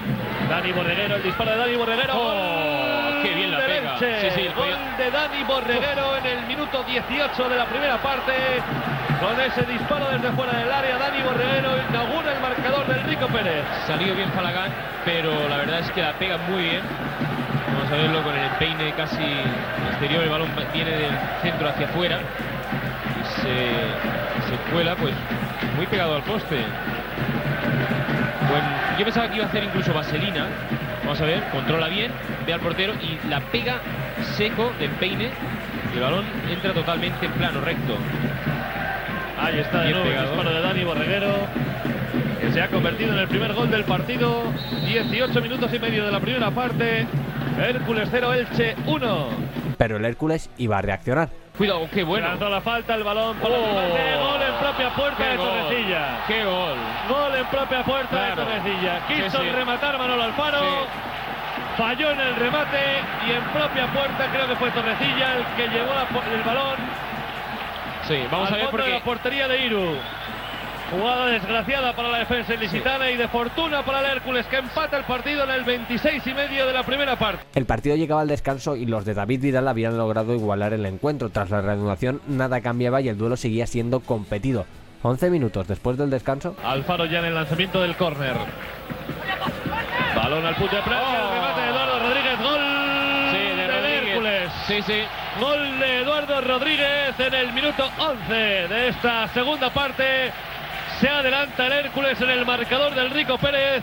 [0.50, 2.14] Dani Borreguero, el disparo de Dani Borreguero.
[2.16, 3.22] ¡Oh!
[3.22, 4.00] ¡Qué bien la Gol pega!
[4.00, 4.06] Sí,
[4.36, 8.34] sí, Gol podía- de Dani Borreguero en el minuto 18 de la primera parte.
[9.20, 13.64] Con ese disparo desde fuera del área, Dani Borreguero inaugura el marcador del Rico Pérez.
[13.86, 14.72] Salió bien Falagán,
[15.06, 16.82] pero la verdad es que la pega muy bien.
[17.68, 19.24] Vamos a verlo con el empeine casi
[19.92, 21.12] exterior, el balón viene del
[21.42, 22.20] centro hacia afuera
[23.20, 25.14] y se, se cuela pues
[25.76, 26.58] muy pegado al poste.
[28.50, 28.68] Bueno,
[28.98, 30.48] yo pensaba que iba a hacer incluso vaselina.
[31.04, 32.12] Vamos a ver, controla bien,
[32.46, 33.80] ve al portero y la pega
[34.38, 35.30] seco del peine.
[35.94, 37.98] Y el balón entra totalmente en plano, recto.
[39.42, 41.34] Ahí está de nuevo el disparo de Dani Borreguero,
[42.42, 44.44] que se ha convertido en el primer gol del partido.
[44.86, 47.08] 18 minutos y medio de la primera parte.
[47.60, 49.28] Hércules 0, Elche 1.
[49.78, 51.30] Pero el Hércules iba a reaccionar.
[51.58, 52.28] Cuidado, qué bueno.
[52.28, 53.56] Lanzó la falta, el balón para.
[53.58, 55.48] Gol en propia puerta Qué de gol.
[55.50, 56.24] Torrecilla.
[56.28, 56.78] ¡Qué gol!
[57.10, 58.36] Gol en propia puerta Claro.
[58.36, 59.08] de Torrecilla.
[59.08, 59.50] Quiso sí.
[59.50, 60.62] rematar Manolo Alfaro.
[61.78, 62.78] Falló en el remate
[63.28, 65.92] y en propia puerta creo que fue Torrecilla el que llevó
[66.34, 66.76] el balón.
[68.08, 69.96] Sí, vamos al a ver fondo porque de la portería de Iru.
[70.92, 75.04] Jugada desgraciada para la defensa ilicitana y de fortuna para el Hércules que empata el
[75.04, 77.44] partido en el 26 y medio de la primera parte.
[77.54, 81.30] El partido llegaba al descanso y los de David Vidal habían logrado igualar el encuentro.
[81.30, 84.66] Tras la reanudación nada cambiaba y el duelo seguía siendo competido.
[85.04, 88.36] 11 minutos después del descanso, Alfaro ya en el lanzamiento del córner.
[90.16, 92.60] Balón al punto de plancha, el remate de Eduardo Rodríguez, gol
[93.32, 94.10] Sí, de del Rodríguez.
[94.10, 94.52] Hércules.
[94.68, 95.02] Sí, sí.
[95.40, 100.32] Gol de Eduardo Rodríguez en el minuto 11 de esta segunda parte.
[101.00, 103.82] Se adelanta el Hércules en el marcador del Rico Pérez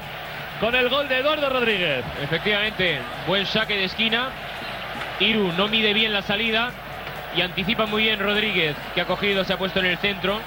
[0.60, 2.04] con el gol de Eduardo Rodríguez.
[2.22, 4.28] Efectivamente, buen saque de esquina.
[5.18, 6.72] Iru no mide bien la salida
[7.34, 10.40] y anticipa muy bien Rodríguez, que ha cogido, se ha puesto en el centro.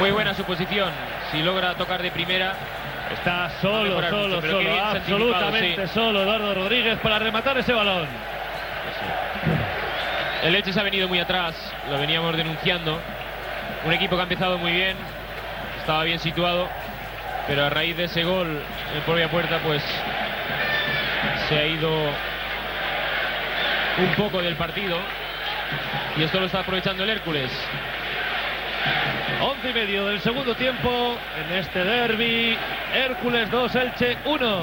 [0.00, 0.90] Muy buena su posición.
[1.32, 2.54] Si logra tocar de primera.
[3.10, 5.94] Está solo, solo, mucho, solo, absolutamente sí.
[5.94, 8.06] solo Eduardo Rodríguez para rematar ese balón.
[10.42, 11.54] El Elche se ha venido muy atrás,
[11.88, 13.00] lo veníamos denunciando.
[13.84, 14.96] Un equipo que ha empezado muy bien,
[15.78, 16.68] estaba bien situado,
[17.46, 18.60] pero a raíz de ese gol
[18.94, 19.82] en propia puerta, pues
[21.48, 21.90] se ha ido
[23.98, 24.98] un poco del partido.
[26.16, 27.50] Y esto lo está aprovechando el Hércules.
[29.42, 30.88] 11 y medio del segundo tiempo
[31.38, 32.56] en este derby.
[32.94, 34.58] Hércules 2, Elche 1.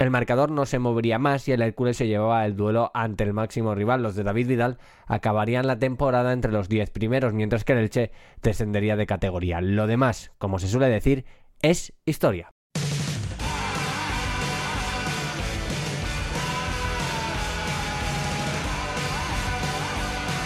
[0.00, 3.32] el marcador no se movería más y el Hércules se llevaba el duelo ante el
[3.32, 4.02] máximo rival.
[4.02, 8.12] Los de David Vidal acabarían la temporada entre los 10 primeros, mientras que el Elche
[8.42, 9.60] descendería de categoría.
[9.60, 11.24] Lo demás, como se suele decir,
[11.62, 12.50] es historia.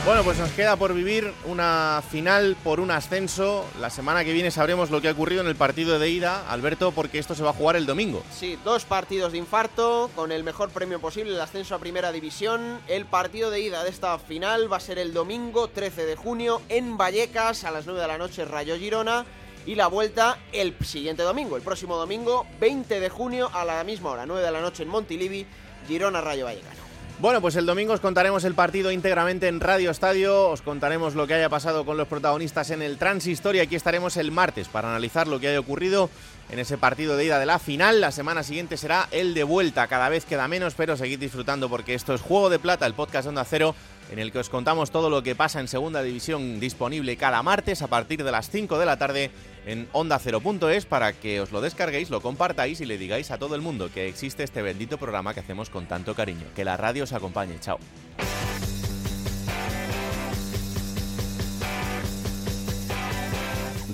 [0.05, 3.65] Bueno, pues nos queda por vivir una final por un ascenso.
[3.81, 6.91] La semana que viene sabremos lo que ha ocurrido en el partido de ida, Alberto,
[6.91, 8.25] porque esto se va a jugar el domingo.
[8.37, 12.81] Sí, dos partidos de infarto con el mejor premio posible, el ascenso a Primera División.
[12.89, 16.61] El partido de ida de esta final va a ser el domingo 13 de junio
[16.69, 19.25] en Vallecas a las 9 de la noche Rayo Girona
[19.67, 24.11] y la vuelta el siguiente domingo, el próximo domingo 20 de junio a la misma
[24.11, 25.47] hora, 9 de la noche en Montilivi,
[25.87, 26.82] Girona Rayo Vallecano.
[27.23, 31.29] Bueno, pues el domingo os contaremos el partido íntegramente en Radio Estadio, os contaremos lo
[31.29, 34.89] que haya pasado con los protagonistas en el Transistor y aquí estaremos el martes para
[34.89, 36.11] analizar lo que haya ocurrido
[36.51, 38.01] en ese partido de ida de la final.
[38.01, 41.95] La semana siguiente será el de vuelta, cada vez queda menos, pero seguid disfrutando porque
[41.95, 43.77] esto es Juego de Plata, el podcast Onda Cero,
[44.13, 47.81] en el que os contamos todo lo que pasa en Segunda División disponible cada martes
[47.81, 49.31] a partir de las 5 de la tarde
[49.65, 53.63] en ondacero.es para que os lo descarguéis, lo compartáis y le digáis a todo el
[53.63, 56.45] mundo que existe este bendito programa que hacemos con tanto cariño.
[56.55, 57.59] Que la radio os acompañe.
[57.61, 57.79] Chao.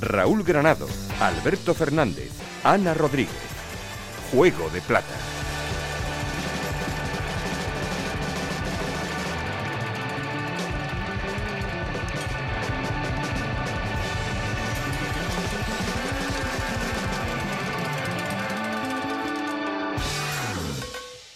[0.00, 0.88] Raúl Granado,
[1.20, 2.32] Alberto Fernández,
[2.64, 3.36] Ana Rodríguez.
[4.32, 5.37] Juego de Plata.